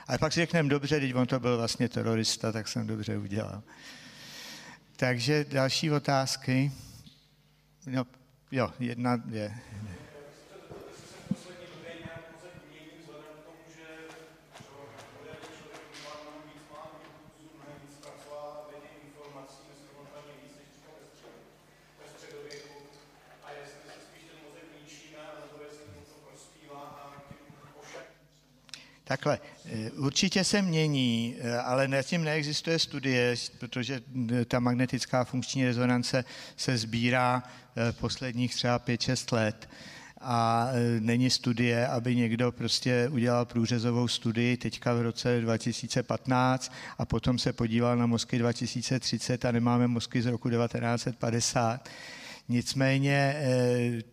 [0.08, 3.64] Ale pak si řekneme, dobře, teď on to byl vlastně terorista, tak jsem dobře udělal.
[5.00, 6.72] Takže další otázky.
[7.86, 8.06] No,
[8.52, 9.56] jo, jedna, dvě.
[29.04, 29.40] Takhle,
[29.98, 34.02] určitě se mění, eh, ale na tím neexistuje studie, protože
[34.32, 36.26] eh, ta magnetická funkční rezonance
[36.58, 37.44] se sbírá
[38.00, 39.70] posledních třeba 5-6 let
[40.22, 47.40] a není studie, aby někdo prostě udělal průřezovou studii teďka v roce 2015 a potom
[47.40, 51.90] se podíval na mozky 2030 a nemáme mozky z roku 1950.
[52.50, 53.36] Nicméně,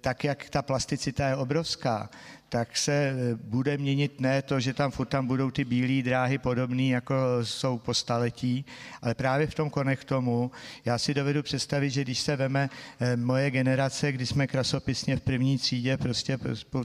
[0.01, 2.11] tak jak ta plasticita je obrovská,
[2.55, 6.39] tak se eh, bude měnit ne to, že tam furt tam budou ty bílé dráhy
[6.39, 8.65] podobné, jako jsou po staletí,
[9.03, 10.51] ale právě v tom konektomu
[10.85, 15.21] já si dovedu představit, že když se veme eh, moje generace, kdy jsme krasopisně v
[15.21, 16.39] první třídě prostě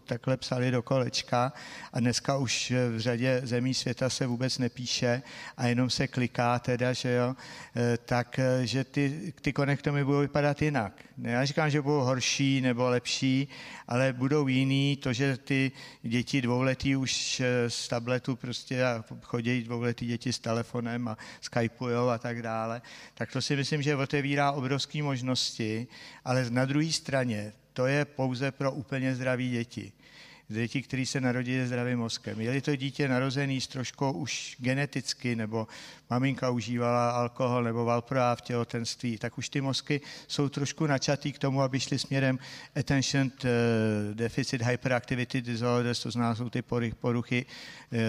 [0.06, 1.54] takhle psali do kolečka
[1.94, 5.22] a dneska už eh, v řadě zemí světa se vůbec nepíše
[5.58, 7.36] a jenom se kliká teda, že jo,
[8.06, 10.94] tak že ty, ty konektomy budou vypadat jinak.
[11.22, 13.48] Já říkám, že budou horší nebo lepší,
[13.88, 15.59] ale budou jiný, to, že ty
[16.02, 18.84] děti dvouletí už z tabletu prostě
[19.22, 22.82] chodí dvouletí děti s telefonem a skypujou a tak dále,
[23.14, 25.88] tak to si myslím, že otevírá obrovské možnosti,
[26.26, 29.92] ale na druhé straně to je pouze pro úplně zdraví děti.
[30.52, 32.42] Děti, které se narodí se zdravým mozkem.
[32.42, 35.68] Je-li to dítě narozený s troškou už geneticky, nebo
[36.10, 41.40] maminka užívala alkohol nebo valproá v těhotenství, tak už ty mozky jsou trošku načatý k
[41.40, 42.40] tomu, aby šli směrem
[42.76, 43.50] attention eh,
[44.14, 46.62] deficit hyperactivity disorders, to znamená, jsou ty
[47.02, 47.46] poruchy
[47.92, 48.00] eh,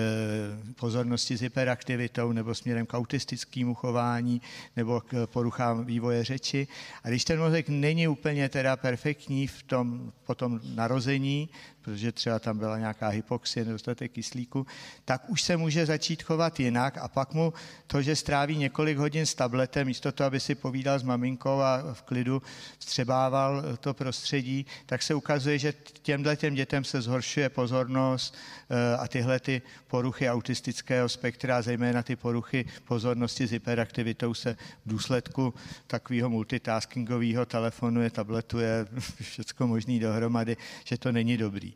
[0.75, 4.43] pozornosti s hyperaktivitou, nebo směrem k autistickému chování,
[4.77, 6.69] nebo k poruchám vývoje řeči.
[7.05, 11.49] A když ten mozek není úplně teda perfektní v tom, po tom narození,
[11.83, 14.67] protože třeba tam byla nějaká hypoxie, nedostatek kyslíku,
[15.05, 17.53] tak už se může začít chovat jinak a pak mu
[17.91, 21.83] to, že stráví několik hodin s tabletem, místo toho, aby si povídal s maminkou a
[21.93, 22.43] v klidu
[22.79, 28.35] vstřebával to prostředí, tak se ukazuje, že těmhle těm dětem se zhoršuje pozornost
[28.71, 34.91] eh, a tyhle ty poruchy autistického spektra, zejména ty poruchy pozornosti s hyperaktivitou se v
[34.91, 35.55] důsledku
[35.87, 38.87] takového multitaskingového telefonu je, tabletu je
[39.21, 41.75] všechno možný dohromady, že to není dobrý.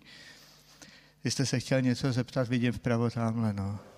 [1.25, 3.94] Vy jste se chtěl něco zeptat, vidím vpravo tamhle, no.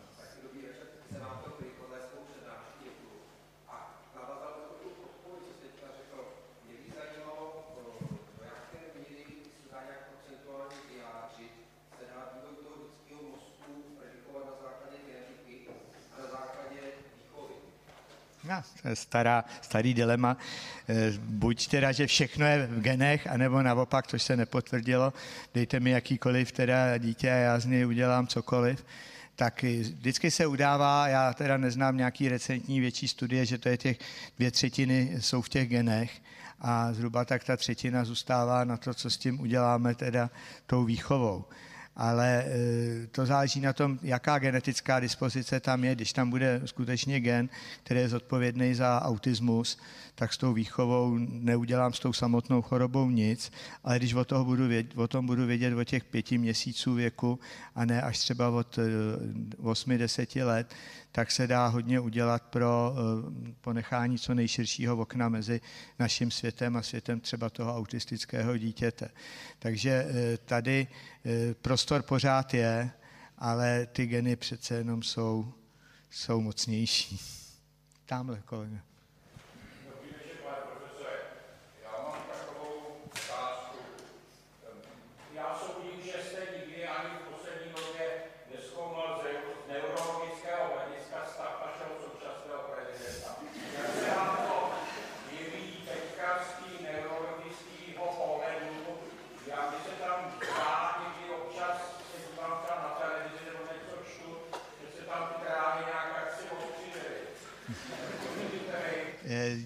[18.94, 20.36] Stará, starý dilema.
[20.88, 25.12] Eh, buď teda, že všechno je v genech, anebo naopak, což se nepotvrdilo.
[25.54, 28.84] Dejte mi jakýkoliv teda dítě a já z něj udělám cokoliv
[29.36, 33.98] tak vždycky se udává, já teda neznám nějaký recentní větší studie, že to je těch
[34.36, 36.10] dvě třetiny jsou v těch genech
[36.60, 40.30] a zhruba tak ta třetina zůstává na to, co s tím uděláme teda
[40.66, 41.44] tou výchovou
[41.96, 45.94] ale e, to záleží na tom, jaká genetická dispozice tam je.
[45.94, 47.48] Když tam bude skutečně gen,
[47.82, 49.78] který je zodpovědný za autismus,
[50.18, 53.52] tak s tou výchovou neudělám s tou samotnou chorobou nic,
[53.84, 57.40] ale když o, toho budu vědět, o tom budu vědět o těch pěti měsíců věku
[57.74, 58.78] a ne až třeba od
[59.58, 60.74] 8-10 e, let,
[61.12, 65.60] tak se dá hodně udělat pro e, ponechání co nejširšího okna mezi
[65.98, 69.08] naším světem a světem třeba toho autistického dítěte.
[69.58, 70.06] Takže
[70.44, 70.86] tady
[71.62, 72.90] prostor pořád je,
[73.38, 75.52] ale ty geny přece jenom jsou,
[76.10, 77.20] jsou mocnější.
[78.06, 78.95] Tamhle kolega.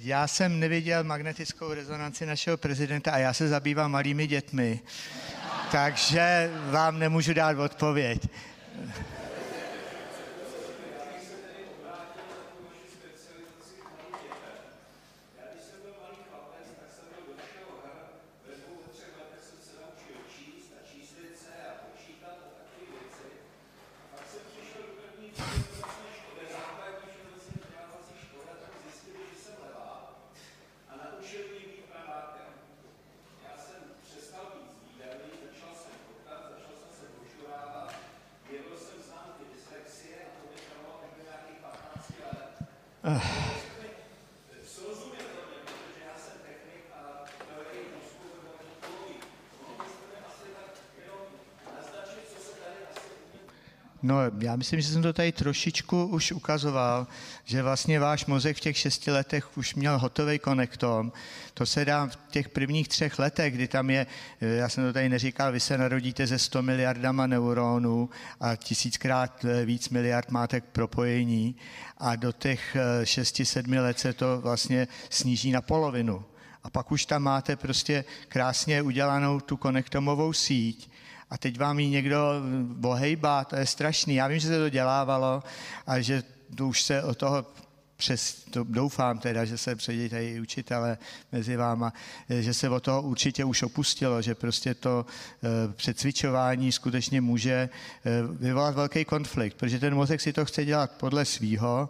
[0.03, 4.81] Já jsem neviděl magnetickou rezonanci našeho prezidenta a já se zabývám malými dětmi,
[5.73, 8.29] takže vám nemůžu dát odpověď.
[54.11, 57.07] No, já myslím, že jsem to tady trošičku už ukazoval,
[57.45, 61.13] že vlastně váš mozek v těch šesti letech už měl hotový konektom.
[61.55, 64.07] To se dá v těch prvních třech letech, kdy tam je,
[64.41, 69.89] já jsem to tady neříkal, vy se narodíte ze 100 miliardama neuronů a tisíckrát víc
[69.89, 71.57] miliard máte k propojení
[71.99, 76.25] a do těch 6-7 let se to vlastně sníží na polovinu.
[76.63, 80.91] A pak už tam máte prostě krásně udělanou tu konektomovou síť,
[81.31, 84.15] a teď vám ji někdo bohejbá, to je strašný.
[84.15, 85.43] Já vím, že se to dělávalo
[85.87, 86.23] a že
[86.57, 87.47] to už se o toho
[88.01, 90.99] přes, to doufám teda, že se předějí učitele
[91.33, 91.93] mezi váma,
[92.29, 97.69] že se o toho určitě už opustilo, že prostě to e, přecvičování skutečně může e,
[98.41, 101.89] vyvolat velký konflikt, protože ten mozek si to chce dělat podle svýho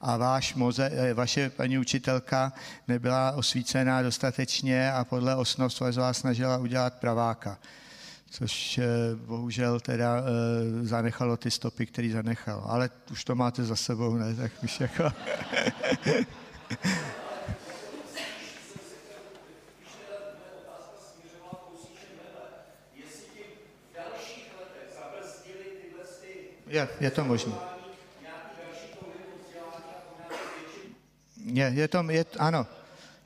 [0.00, 2.52] a váš moze, e, vaše paní učitelka
[2.88, 7.58] nebyla osvícená dostatečně a podle osnov z vás snažila udělat praváka
[8.30, 12.64] což eh, bohužel teda eh, zanechalo ty stopy, který zanechal.
[12.66, 14.34] Ale už to máte za sebou, ne?
[14.34, 15.12] Tak už jako...
[26.66, 27.52] Je, je to možné.
[31.44, 32.66] Je, je to, je, ano,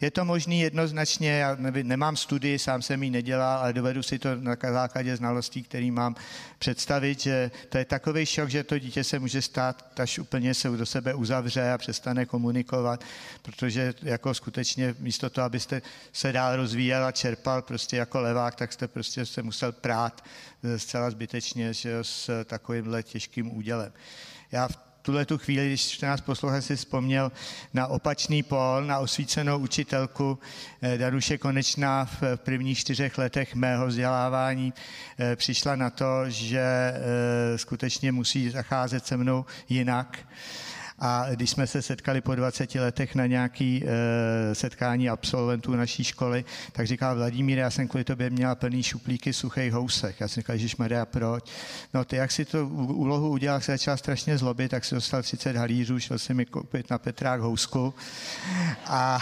[0.04, 4.36] je to možný jednoznačně, já nemám studii, sám jsem ji nedělal, ale dovedu si to
[4.36, 6.16] na základě znalostí, který mám
[6.58, 10.68] představit, že to je takový šok, že to dítě se může stát, až úplně se
[10.68, 13.04] do sebe uzavře a přestane komunikovat,
[13.42, 15.82] protože jako skutečně místo toho, abyste
[16.12, 20.24] se dál rozvíjel a čerpal prostě jako levák, tak jste prostě se musel prát
[20.76, 23.92] zcela zbytečně že s takovýmhle těžkým údělem.
[24.52, 27.32] Já v tuhle tu chvíli, když nás poslouchal, si vzpomněl
[27.74, 30.38] na opačný pol, na osvícenou učitelku
[30.82, 34.72] eh, Daruše Konečná v prvních čtyřech letech mého vzdělávání
[35.18, 40.18] eh, přišla na to, že eh, skutečně musí zacházet se mnou jinak
[41.06, 46.44] a když jsme se setkali po 20 letech na nějaký e, setkání absolventů naší školy,
[46.72, 50.20] tak říkal Vladimír, já jsem kvůli tobě měla plný šuplíky suchých housek.
[50.20, 51.44] Já jsem říkal, že Maria, proč?
[51.94, 55.56] No ty, jak si to úlohu udělal, se začal strašně zlobit, tak si dostal 30
[55.56, 57.94] halířů, šel jsem mi koupit na Petrák housku.
[58.86, 59.18] A,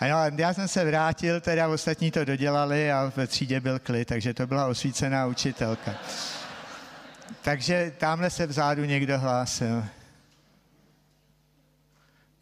[0.00, 4.08] a no, já jsem se vrátil, teda ostatní to dodělali a ve třídě byl klid,
[4.08, 5.94] takže to byla osvícená učitelka.
[7.42, 9.84] Takže tamhle se vzadu někdo hlásil.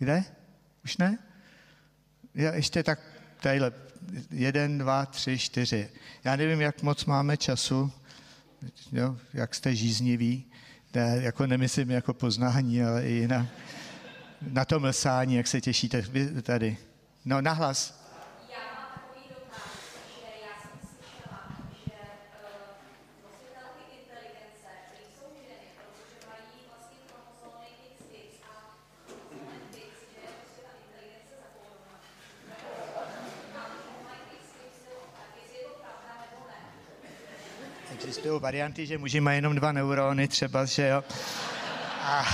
[0.00, 0.24] Kde?
[0.84, 1.18] Už ne?
[2.34, 3.00] Já ještě tak
[3.40, 3.72] tadyhle.
[4.30, 5.88] Jeden, dva, tři, čtyři.
[6.24, 7.92] Já nevím, jak moc máme času,
[8.92, 10.44] jo, jak jste žízniví.
[10.94, 13.46] Ne, jako nemyslím jako poznání, ale i na,
[14.52, 16.02] na to mlsání, jak se těšíte
[16.42, 16.76] tady.
[17.24, 17.99] No, nahlas.
[38.20, 41.04] Existují varianty, že muži mají jenom dva neurony třeba, že jo.
[42.02, 42.24] A,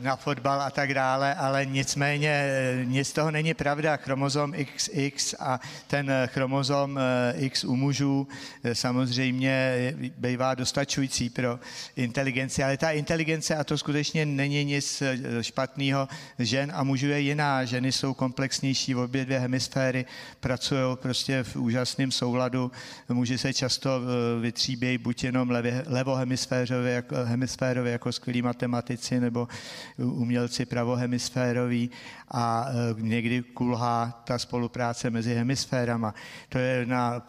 [0.00, 3.96] na fotbal a tak dále, ale nicméně e, nic z toho není pravda.
[3.96, 8.28] Chromozom XX a ten chromozom e, X u mužů
[8.72, 9.74] samozřejmě
[10.18, 11.58] bývá dostačující pro
[11.96, 15.02] inteligenci, ale ta inteligence, a to skutečně není nic
[15.40, 16.08] špatného,
[16.38, 17.64] žen a mužů je jiná.
[17.64, 20.04] Ženy jsou komplexnější, v obě dvě hemisféry
[20.40, 22.72] pracují prostě v úžasném souladu.
[23.08, 24.00] Muži se často
[24.40, 25.50] vytříbějí buď jenom
[25.86, 29.48] levohemisférově jako, hemisférově jako skvělí matematici, nebo
[29.96, 31.90] umělci pravohemisféroví
[32.30, 36.14] a e, někdy kulhá ta spolupráce mezi hemisférama.
[36.48, 37.26] To je na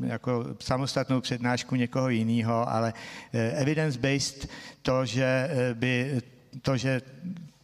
[0.00, 2.92] jako samostatnou přednášku někoho jiného, ale
[3.32, 4.48] e, evidence-based
[4.82, 6.22] to, že e, by
[6.62, 7.02] to, že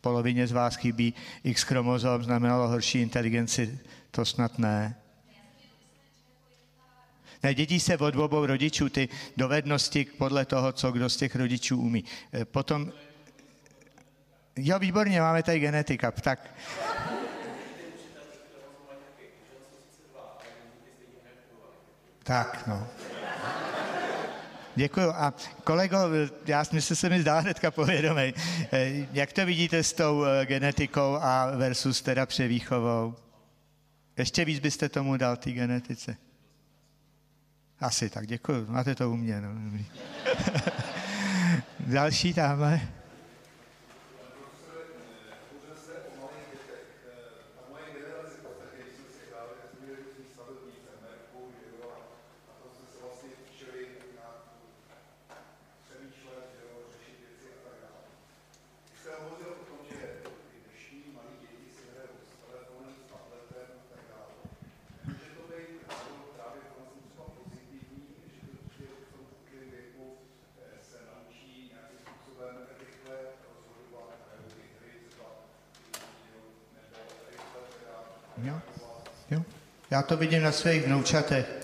[0.01, 1.15] polovině z vás chybí
[1.45, 3.79] X chromozom, znamenalo horší inteligenci,
[4.11, 4.97] to snad ne.
[7.43, 11.81] Ne, dědí se od obou rodičů ty dovednosti podle toho, co kdo z těch rodičů
[11.81, 12.05] umí.
[12.33, 12.93] Eh, potom,
[14.57, 16.55] jo, výborně, máme tady genetika, tak...
[22.23, 22.89] Tak, no.
[24.75, 25.11] Děkuju.
[25.11, 25.35] A
[25.65, 25.99] kolego,
[26.47, 28.35] já myslím, se mi zdá hnedka povědomý.
[28.73, 33.15] Eh, jak to vidíte s tou eh, genetikou a versus teda převýchovou?
[34.17, 36.17] Ještě víc byste tomu dal té genetice?
[37.81, 38.67] Asi tak, děkuji.
[38.69, 39.41] Máte to u mě.
[39.41, 39.49] No.
[41.81, 42.81] Další tamhle.
[78.43, 78.61] Jo,
[79.31, 79.45] jo.
[79.91, 81.61] Já to vidím na svých vnoučatech.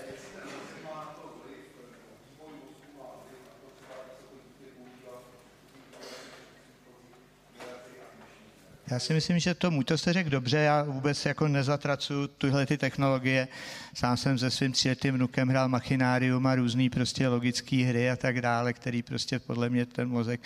[8.91, 12.77] Já si myslím, že tomu to jste řekl dobře, já vůbec jako nezatracuju tyhle ty
[12.77, 13.47] technologie.
[13.93, 18.41] Sám jsem se svým třiletým vnukem hrál machinárium a různý prostě logické hry a tak
[18.41, 20.41] dále, který prostě podle mě ten mozek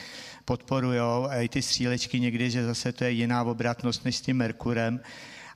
[0.45, 1.25] podporujou.
[1.29, 4.99] A i ty střílečky někdy, že zase to je jiná obratnost než s tím Merkurem.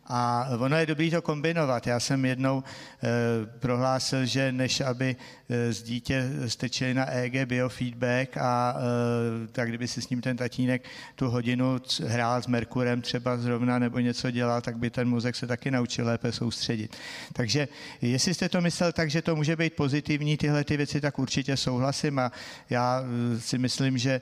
[0.08, 1.88] A ono je dobré to kombinovat.
[1.88, 5.16] Já jsem jednou e, prohlásil, že než aby
[5.50, 10.38] e, z dítě strčili na EEG biofeedback a e, tak kdyby si s ním ten
[10.38, 10.84] tatínek
[11.16, 15.48] tu hodinu hrál s Merkurem třeba zrovna nebo něco dělal, tak by ten mozek se
[15.48, 16.96] taky naučil lépe soustředit.
[17.34, 17.68] Takže
[18.02, 21.58] jestli jste to myslel tak, že to může být pozitivní tyhle ty věci, tak určitě
[21.58, 22.32] souhlasím a
[22.70, 23.04] já
[23.40, 24.22] si myslím, že e,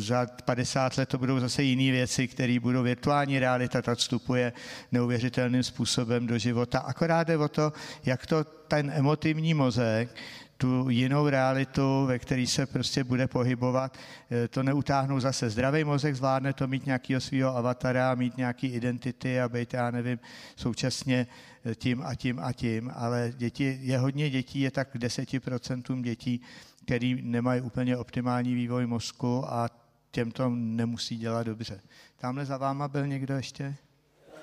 [0.00, 4.52] za 50 let to budou zase jiné věci, které budou virtuální realita, ta vstupuje
[4.92, 6.78] neuvěřitelným způsobem do života.
[6.78, 7.72] Akorát jde o to,
[8.04, 10.14] jak to ten emotivní mozek
[10.58, 13.98] tu jinou realitu, ve které se prostě bude pohybovat,
[14.30, 15.50] eh, to neutáhnou zase.
[15.50, 20.18] Zdravý mozek zvládne to mít nějakého svého avatara, mít nějaký identity a být, já nevím,
[20.56, 21.26] současně
[21.64, 26.40] eh, tím a tím a tím, ale děti, je hodně dětí, je tak 10% dětí,
[26.84, 29.70] který nemají úplně optimální vývoj mozku a
[30.10, 31.80] těm to nemusí dělat dobře.
[32.16, 33.74] Tamhle za váma byl někdo ještě?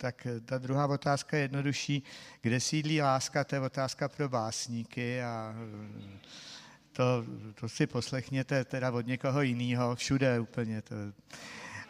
[0.00, 2.02] Tak eh, ta druhá otázka je jednodušší.
[2.42, 6.18] Kde sídlí láska, to je otázka pro básníky a eh,
[6.92, 7.24] to,
[7.54, 10.82] to si poslechněte teda od někoho jiného, všude úplně.
[10.82, 10.94] To.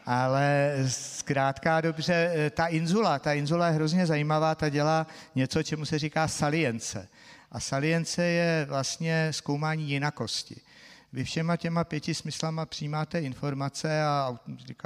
[0.06, 5.84] Ale zkrátka dobře, eh, ta inzula, ta inzula je hrozně zajímavá, ta dělá něco, čemu
[5.84, 7.08] se říká salience.
[7.50, 10.60] A salience je vlastně zkoumání jinakosti.
[11.12, 14.38] Vy všema těma pěti smyslama přijímáte informace a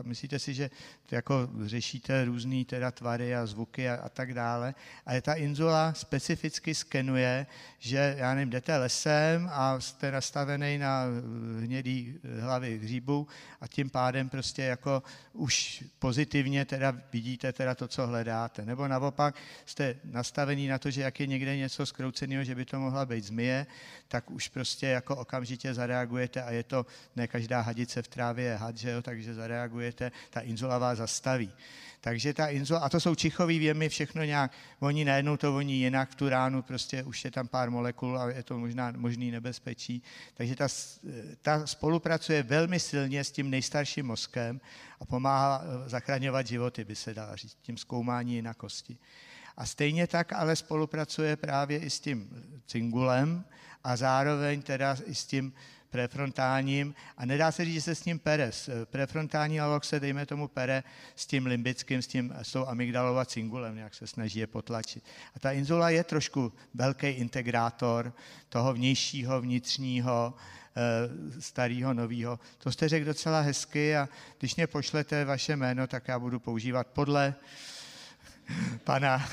[0.05, 0.71] myslíte si, že
[1.11, 4.75] jako řešíte různé teda tvary a zvuky a, a tak dále.
[5.07, 7.47] A je ta inzula specificky skenuje,
[7.79, 11.05] že, já nevím, jdete lesem a jste nastavený na
[11.61, 13.29] hnědý hlavy hříbu
[13.61, 15.03] a tím pádem prostě jako
[15.33, 18.65] už pozitivně teda vidíte teda to, co hledáte.
[18.65, 19.35] Nebo naopak
[19.67, 23.25] jste nastavený na to, že jak je někde něco skrouceného, že by to mohla být
[23.25, 23.67] zmije,
[24.09, 26.87] tak už prostě jako okamžitě zareagujete a je to,
[27.17, 31.53] ne každá hadice v trávě je had, že jo, takže zareagujete, ta inzula vás zastaví.
[32.01, 36.11] Takže ta inzula, a to jsou čichový věmy, všechno nějak, oni najednou to voní jinak
[36.11, 40.03] v tu ránu, prostě už je tam pár molekul a je to možná možný nebezpečí.
[40.35, 40.69] Takže ta,
[41.43, 44.61] ta spolupracuje velmi silně s tím nejstarším mozkem
[45.01, 48.99] a pomáhá eh, zachraňovat životy, by se dala říct, tím zkoumání jinakosti.
[49.57, 52.29] A stejně tak ale spolupracuje právě i s tím
[52.67, 53.45] cingulem
[53.85, 55.53] a zároveň teda i s tím
[55.95, 58.51] prefrontálním a nedá se říct, že se s ním pere.
[58.85, 60.83] Prefrontální lalok se, dejme tomu, pere
[61.17, 65.05] s tím limbickým, s, tím, s tou amygdalou a cingulem, jak se snaží je potlačit.
[65.37, 68.13] A ta inzula je trošku velký integrátor
[68.49, 70.35] toho vnějšího, vnitřního,
[70.77, 72.39] eh, starého, nového.
[72.59, 74.09] To jste řekl docela hezky a
[74.39, 77.35] když mě pošlete vaše jméno, tak já budu používat podle
[78.85, 79.29] pana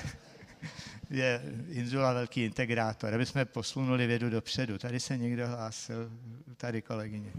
[1.11, 4.77] je Inzula velký integrátor, aby jsme posunuli vědu dopředu.
[4.77, 6.11] Tady se někdo hlásil,
[6.57, 7.31] tady kolegyně.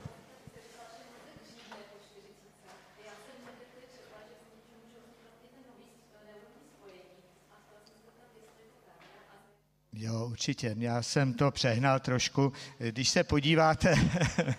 [9.93, 10.75] Jo, určitě.
[10.79, 12.53] Já jsem to přehnal trošku.
[12.79, 13.95] Když se podíváte,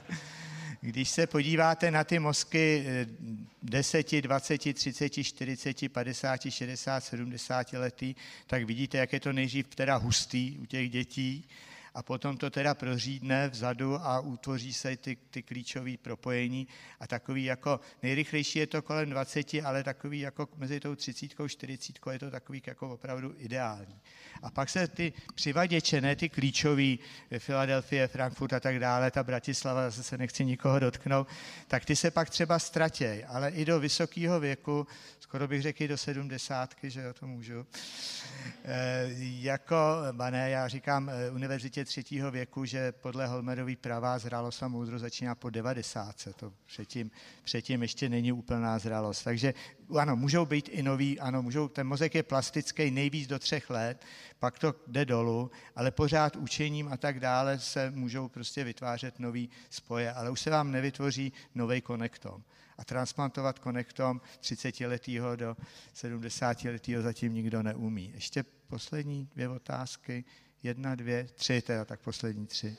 [0.84, 2.86] Když se podíváte na ty mozky
[3.64, 8.16] 10, 20, 30, 40, 50, 60, 70 letý,
[8.48, 11.46] tak vidíte, jak je to nejdřív teda hustý u těch dětí
[11.96, 16.68] a potom to teda prořídne vzadu a utvoří se ty, ty klíčové propojení
[17.00, 21.48] a takový jako, nejrychlejší je to kolem 20, ale takový jako mezi tou 30 a
[21.48, 24.00] 40 je to takový jako opravdu ideální.
[24.42, 27.00] A pak se ty přivaděče, ne ty klíčový,
[27.38, 31.28] Filadelfie, Frankfurt a tak dále, ta Bratislava, zase se nechci nikoho dotknout,
[31.68, 34.88] tak ty se pak třeba ztratěj, ale i do vysokého věku,
[35.20, 37.66] skoro bych řekl i do sedmdesátky, že jo, to můžu,
[38.66, 39.78] e, jako,
[40.30, 41.32] ne, já říkám eh,
[41.84, 46.16] univerzitě třetího věku, že podle Holmerový pravá zralost a moudro začíná po 90.
[46.36, 47.12] To předtím,
[47.44, 49.24] předtím ještě není úplná zralost.
[49.24, 49.54] Takže
[50.00, 54.06] ano, můžou být i nový, ano, můžou, ten mozek je plastický nejvíc do třech let,
[54.40, 59.50] pak to jde dolů, ale pořád učením a tak dále se můžou prostě vytvářet nový
[59.70, 62.44] spoje, ale už se vám nevytvoří nový konektom.
[62.78, 65.58] A transplantovat konektom 30-letého do
[65.94, 68.12] 70-letého zatím nikdo neumí.
[68.16, 70.26] Ještě poslední dvě otázky.
[70.64, 72.78] Jedna, dvě, tři, teda tak poslední tři.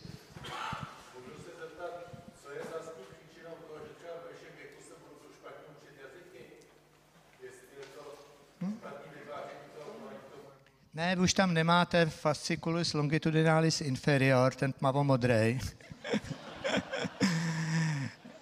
[10.94, 15.60] Ne, už tam nemáte fasciculus longitudinalis inferior, ten tmavomodrej.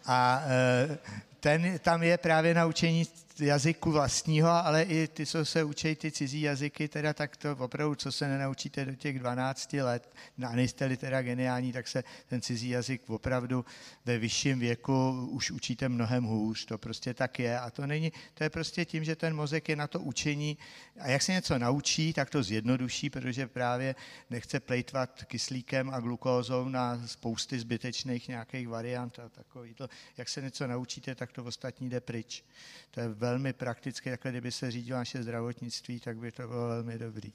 [0.06, 0.98] A e,
[1.40, 3.04] ten tam je právě na učení
[3.40, 7.94] jazyku vlastního, ale i ty, co se učí ty cizí jazyky, teda tak to opravdu,
[7.94, 10.14] co se nenaučíte do těch 12 let,
[10.46, 13.64] a nejste-li teda geniální, tak se ten cizí jazyk opravdu
[14.04, 17.58] ve vyšším věku už učíte mnohem hůř, to prostě tak je.
[17.58, 20.58] A to není, to je prostě tím, že ten mozek je na to učení.
[21.00, 23.94] A jak se něco naučí, tak to zjednoduší, protože právě
[24.30, 30.42] nechce plejtvat kyslíkem a glukózou na spousty zbytečných nějakých variant a takový to, jak se
[30.42, 32.44] něco naučíte, tak to ostatní jde pryč.
[32.90, 36.98] To je velmi praktické, takhle kdyby se řídilo naše zdravotnictví, tak by to bylo velmi
[36.98, 37.32] dobrý.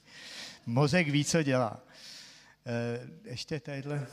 [0.65, 1.79] Mozek ví, co dělá.
[2.65, 4.07] Eh, ještě tadyhle.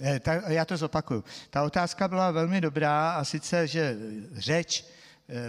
[0.00, 0.20] Eh,
[0.52, 1.24] já to zopakuju.
[1.50, 3.96] Ta otázka byla velmi dobrá a sice, že
[4.32, 4.84] řeč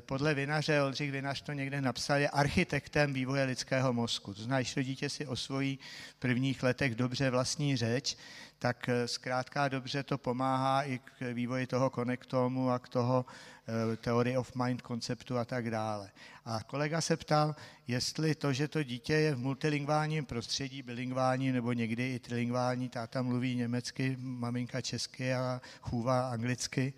[0.02, 4.34] podle Vinaře, Oldřich Vinař to někde napsal, je architektem vývoje lidského mozku.
[4.34, 5.80] To znamená, když to dítě si osvojí
[6.12, 8.18] v prvních letech dobře vlastní řeč,
[8.62, 13.98] tak eh, zkrátka dobře to pomáhá i k vývoji toho konektomu a k toho eh,
[13.98, 16.12] theory of mind konceptu a tak dále.
[16.46, 17.56] A kolega se ptal,
[17.88, 23.22] jestli to, že to dítě je v multilingválním prostředí, bilingvální nebo někdy i trilingvální, táta
[23.22, 26.94] mluví německy, maminka česky a chůva anglicky,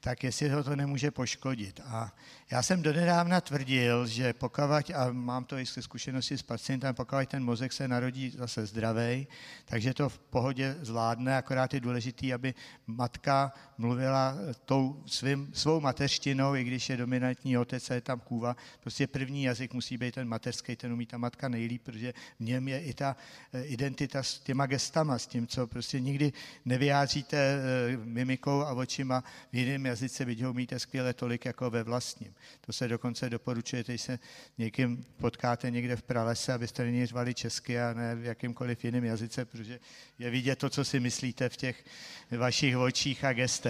[0.00, 1.80] tak jestli ho to nemůže poškodit.
[1.84, 2.12] A
[2.50, 7.44] já jsem donedávna tvrdil, že pokud, a mám to i zkušenosti s pacientem, pokud ten
[7.44, 9.26] mozek se narodí zase zdravý,
[9.64, 12.54] takže to v pohodě zvládne, akorát je důležitý, aby
[12.86, 18.56] matka mluvila tou svým, svou mateřštinou, i když je dominantní otec a je tam kůva.
[18.80, 22.68] Prostě první jazyk musí být ten mateřský, ten umí ta matka nejlíp, protože v něm
[22.68, 23.16] je i ta
[23.52, 26.32] eh, identita s těma gestama, s tím, co prostě nikdy
[26.64, 31.82] nevyjádříte eh, mimikou a očima v jiném jazyce, byť ho umíte skvěle tolik jako ve
[31.82, 32.34] vlastním.
[32.60, 34.18] To se dokonce doporučuje, když se
[34.58, 39.44] někým potkáte někde v pralese, abyste není řvali česky a ne v jakýmkoliv jiném jazyce,
[39.44, 39.80] protože
[40.18, 41.84] je vidět to, co si myslíte v těch
[42.30, 43.67] vašich očích a gestech.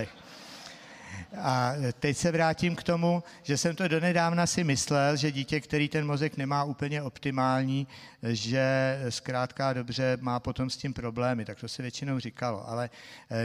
[1.36, 5.88] A teď se vrátím k tomu, že jsem to donedávna si myslel, že dítě, který
[5.88, 7.86] ten mozek nemá úplně optimální,
[8.22, 12.68] že zkrátka dobře má potom s tím problémy, tak to se většinou říkalo.
[12.68, 12.90] Ale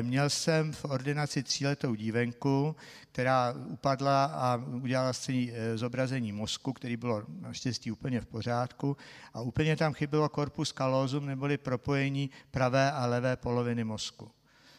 [0.02, 2.76] měl jsem v ordinaci tříletou dívenku,
[3.12, 8.98] která upadla a udělala eh, zobrazení mozku, který bylo naštěstí úplně v pořádku
[9.34, 14.32] a úplně tam chybělo corpus callosum, neboli propojení pravé a levé poloviny mozku.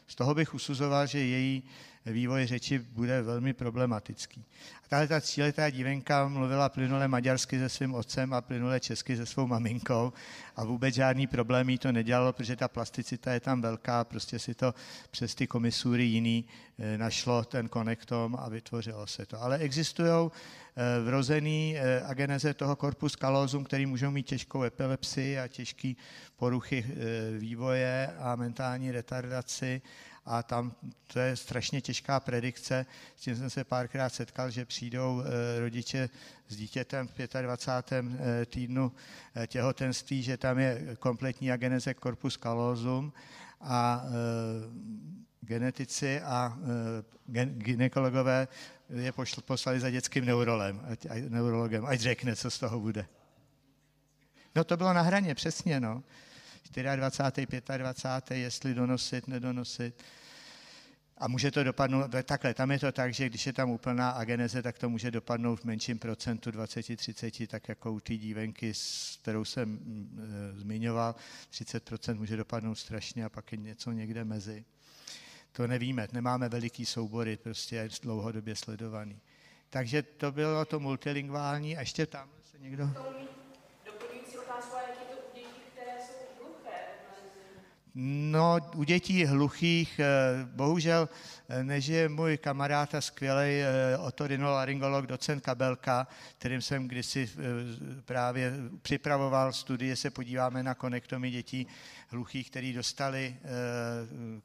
[0.07, 1.63] Z toho bych usuzoval, že její
[2.13, 4.45] vývoj řeči bude velmi problematický.
[4.85, 9.27] A tahle ta tříletá dívenka mluvila plynule maďarsky se svým otcem a plynule česky se
[9.27, 10.13] svou maminkou
[10.57, 14.55] a vůbec žádný problém jí to nedělalo, protože ta plasticita je tam velká, prostě si
[14.55, 14.75] to
[15.11, 16.45] přes ty komisury jiný
[16.79, 19.43] eh, našlo ten konektom a vytvořilo se to.
[19.43, 25.49] Ale existují eh, vrozený eh, ageneze toho corpus callosum, který můžou mít těžkou epilepsii a
[25.49, 25.93] těžké
[26.37, 26.85] poruchy
[27.39, 29.83] vývoje a mentální retardaci
[30.27, 30.73] a tam
[31.07, 32.87] to je strašně těžká predikce.
[33.17, 36.11] S tím jsem se párkrát setkal, že přijdou eh, rodiče
[36.49, 38.05] s dítětem v 25.
[38.19, 38.93] Eh, týdnu
[39.35, 43.13] eh, těhotenství, že tam je kompletní ageneze corpus callosum
[43.61, 44.05] a
[45.41, 46.59] genetici a
[47.47, 48.49] ginekologové
[48.89, 49.13] je
[49.45, 53.07] poslali za dětským neurolem, ať, neurologem, ať řekne, co z toho bude.
[54.55, 56.03] No to bylo na hraně, přesně, no.
[56.71, 57.79] 24.
[57.79, 58.37] 25.
[58.39, 60.03] jestli donosit, nedonosit.
[61.19, 64.63] A může to dopadnout, takhle, tam je to tak, že když je tam úplná ageneze,
[64.63, 69.45] tak to může dopadnout v menším procentu 20-30, tak jako u té dívenky, s kterou
[69.45, 69.79] jsem
[70.55, 71.15] e, zmiňoval,
[71.53, 74.65] 30% může dopadnout strašně a pak je něco někde mezi.
[75.53, 79.21] To nevíme, nemáme veliký soubory, prostě je dlouhodobě sledovaný.
[79.71, 82.91] Takže to bylo to multilingvální a ještě tam se někdo...
[87.97, 90.07] No, u dětí hluchých, eh,
[90.45, 91.09] bohužel
[91.49, 96.07] eh, nežije můj kamarád a skvělý eh, otorinolaryngolog docent Kabelka,
[96.39, 97.31] kterým jsem kdysi
[98.05, 98.53] právě
[98.83, 101.67] připravoval studie, se podíváme na konektomy dětí
[102.09, 103.37] hluchých, který dostali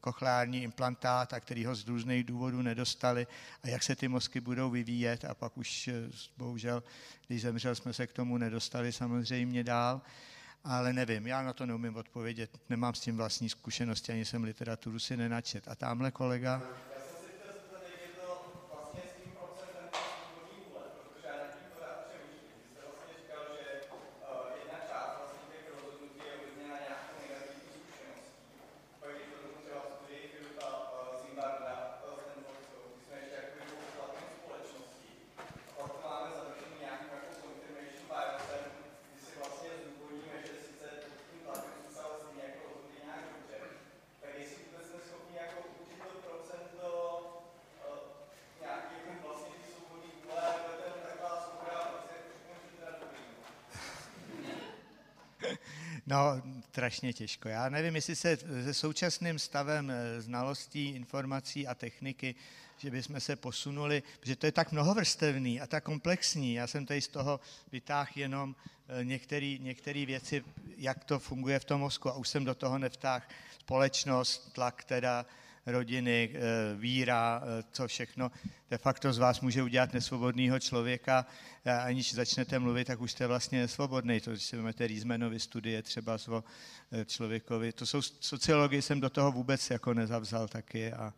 [0.01, 3.27] kochlární implantát a který ho z různých důvodů nedostali
[3.63, 5.89] a jak se ty mozky budou vyvíjet a pak už
[6.37, 6.83] bohužel,
[7.27, 10.01] když zemřel, jsme se k tomu nedostali samozřejmě dál
[10.63, 14.99] ale nevím, já na to neumím odpovědět, nemám s tím vlastní zkušenosti, ani jsem literaturu
[14.99, 15.67] si nenačet.
[15.67, 16.61] A tamhle kolega...
[56.09, 57.49] No, strašně těžko.
[57.49, 62.35] Já nevím, jestli se se současným stavem eh, znalostí, informací a techniky,
[62.77, 66.53] že bychom se posunuli, protože to je tak mnohovrstevný a tak komplexní.
[66.53, 67.39] Já jsem tady z toho
[67.71, 68.55] vytáhl jenom
[68.87, 69.05] eh,
[69.59, 70.43] některé věci,
[70.77, 73.25] jak to funguje v tom mozku a už jsem do toho nevtáhl
[73.59, 75.25] společnost, tlak teda
[75.65, 76.39] rodiny, eh,
[76.75, 78.31] víra, eh, co všechno
[78.69, 81.25] de facto z vás může udělat nesvobodného člověka,
[81.83, 84.19] aniž začnete mluvit, tak už jste vlastně nesvobodný.
[84.19, 86.43] To, když si vezmete Rýzmenovy studie třeba o
[86.91, 91.13] eh, člověkovi, to jsou sociologii jsem do toho vůbec jako nezavzal taky a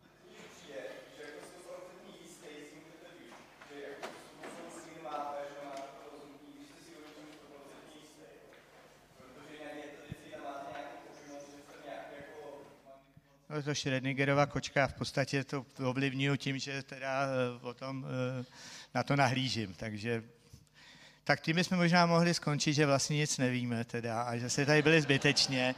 [13.62, 18.06] to Schrödingerova kočka, v podstatě to ovlivňuji tím, že teda eh, potom
[18.40, 18.44] eh,
[18.94, 20.22] na to nahlížím, takže
[21.24, 24.82] tak tím bychom možná mohli skončit, že vlastně nic nevíme teda a že se tady
[24.82, 25.74] byli zbytečně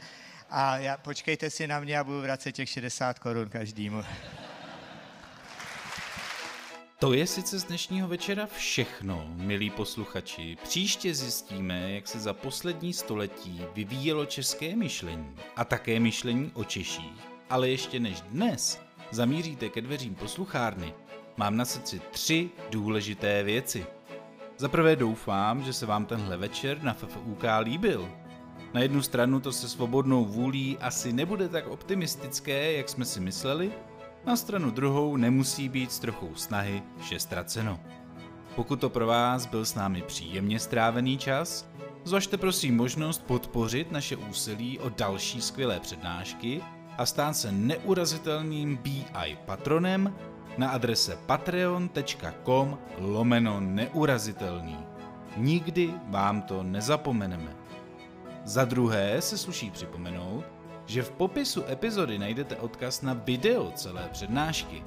[0.49, 4.03] a já, počkejte si na mě a budu vracet těch 60 korun každému.
[6.99, 10.57] To je sice z dnešního večera všechno, milí posluchači.
[10.63, 17.34] Příště zjistíme, jak se za poslední století vyvíjelo české myšlení a také myšlení o Češích
[17.49, 18.81] ale ještě než dnes
[19.11, 20.93] zamíříte ke dveřím posluchárny,
[21.37, 23.85] mám na srdci tři důležité věci.
[24.57, 28.09] Za prvé doufám, že se vám tenhle večer na FFUK líbil.
[28.73, 33.71] Na jednu stranu to se svobodnou vůlí asi nebude tak optimistické, jak jsme si mysleli,
[34.25, 37.79] na stranu druhou nemusí být s trochou snahy vše ztraceno.
[38.55, 41.69] Pokud to pro vás byl s námi příjemně strávený čas,
[42.03, 46.61] zvažte prosím možnost podpořit naše úsilí o další skvělé přednášky
[46.97, 50.13] a stát se neurazitelným BI patronem
[50.57, 54.77] na adrese patreon.com lomeno neurazitelný.
[55.37, 57.55] Nikdy vám to nezapomeneme.
[58.43, 60.45] Za druhé se sluší připomenout,
[60.85, 64.83] že v popisu epizody najdete odkaz na video celé přednášky,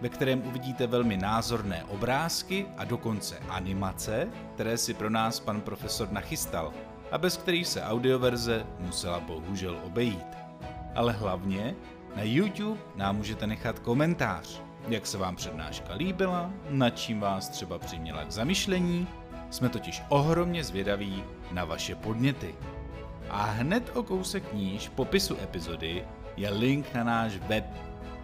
[0.00, 6.12] ve kterém uvidíte velmi názorné obrázky a dokonce animace, které si pro nás pan profesor
[6.12, 6.72] nachystal
[7.12, 10.39] a bez kterých se audioverze musela bohužel obejít
[10.94, 11.74] ale hlavně
[12.16, 17.78] Na YouTube nám můžete nechat komentář, jak se vám přednáška líbila, nad čím vás třeba
[17.78, 19.06] přiměla k zamyšlení,
[19.50, 22.54] jsme totiž ohromně zvědaví na vaše podněty.
[23.30, 26.04] A hned o kousek níž popisu epizody
[26.36, 27.64] je link na náš web,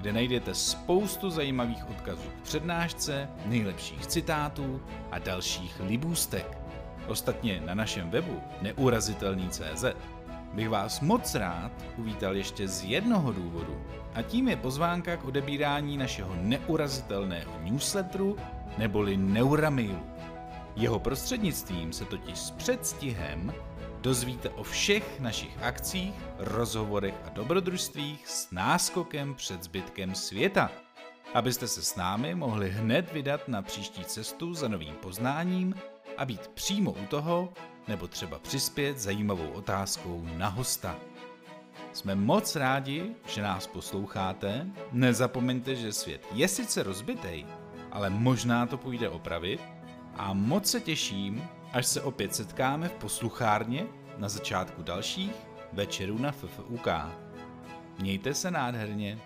[0.00, 6.58] kde najdete spoustu zajímavých odkazů k přednášce, nejlepších citátů a dalších libůstek.
[7.08, 9.84] Ostatně na našem webu neurazitelný.cz
[10.52, 13.82] bych vás moc rád uvítal ještě z jednoho důvodu
[14.14, 18.36] a tím je pozvánka k odebírání našeho neurazitelného newsletteru
[18.78, 20.00] neboli Neuramailu.
[20.76, 23.54] Jeho prostřednictvím se totiž s předstihem
[24.00, 30.70] dozvíte o všech našich akcích, rozhovorech a dobrodružstvích s náskokem před zbytkem světa,
[31.34, 35.74] abyste se s námi mohli hned vydat na příští cestu za novým poznáním
[36.18, 37.52] a být přímo u toho,
[37.88, 40.96] nebo třeba přispět zajímavou otázkou na hosta.
[41.92, 44.66] Jsme moc rádi, že nás posloucháte.
[44.92, 47.46] Nezapomeňte, že svět je sice rozbitej,
[47.92, 49.60] ale možná to půjde opravit.
[50.16, 53.86] A moc se těším, až se opět setkáme v posluchárně
[54.18, 55.34] na začátku dalších
[55.72, 56.88] večerů na FFUK.
[57.98, 59.18] Mějte se nádherně.